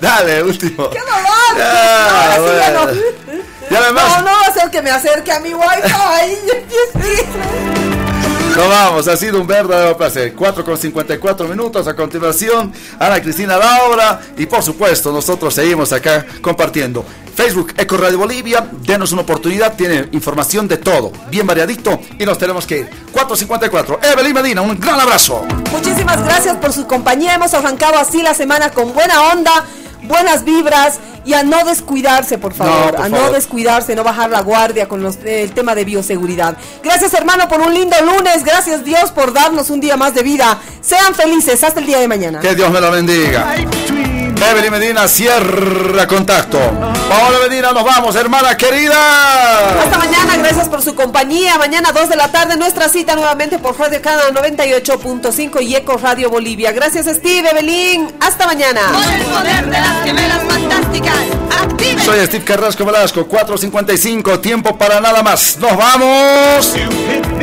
[0.00, 0.90] Dale, último.
[0.90, 1.56] ¡Qué dolor!
[1.56, 2.84] Ya, Ahora sí ya no.
[2.84, 3.02] bueno.
[3.70, 5.92] Y además- No, no va a ser que me acerque a mi wifi.
[8.56, 10.34] Nos vamos, ha sido un verdadero placer.
[10.34, 11.86] 4 con 54 minutos.
[11.86, 14.20] A continuación, Ana Cristina Laura.
[14.36, 17.04] Y por supuesto, nosotros seguimos acá compartiendo.
[17.36, 18.66] Facebook, Eco Radio Bolivia.
[18.82, 19.74] Denos una oportunidad.
[19.76, 21.12] Tiene información de todo.
[21.30, 22.00] Bien variadito.
[22.18, 22.90] Y nos tenemos que ir.
[23.12, 24.00] 454.
[24.02, 25.46] Evelyn Medina, un gran abrazo.
[25.70, 27.34] Muchísimas gracias por su compañía.
[27.36, 29.52] Hemos arrancado así la semana con buena onda,
[30.08, 32.96] buenas vibras y a no descuidarse, por favor.
[32.96, 36.56] por a no descuidarse, no bajar la guardia con los- el tema de bioseguridad.
[36.82, 38.42] Gracias, hermano, por un lindo lunes.
[38.44, 40.58] Gracias, Dios, por darnos un día más de vida.
[40.80, 41.62] Sean felices.
[41.62, 42.40] Hasta el día de mañana.
[42.40, 43.54] Que Dios me lo bendiga.
[44.40, 46.58] Evelyn Medina, cierra contacto.
[47.08, 49.80] Paola Medina, nos vamos, hermana querida.
[49.82, 51.58] Hasta mañana, gracias por su compañía.
[51.58, 56.30] Mañana 2 de la tarde, nuestra cita nuevamente por Radio Canal 98.5 y Eco Radio
[56.30, 56.70] Bolivia.
[56.72, 58.14] Gracias, Steve, Evelyn.
[58.20, 58.80] Hasta mañana.
[59.14, 61.16] el poder de las gemelas fantásticas.
[61.60, 62.04] Activen.
[62.04, 65.58] Soy Steve Carrasco Velasco, 4.55, tiempo para nada más.
[65.58, 66.74] ¡Nos vamos!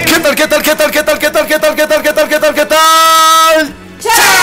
[0.06, 2.14] ¿Qué tal, qué tal, qué tal, qué tal, qué tal, qué tal, qué tal, qué
[2.14, 3.85] tal, qué tal, qué tal?
[4.06, 4.36] 차!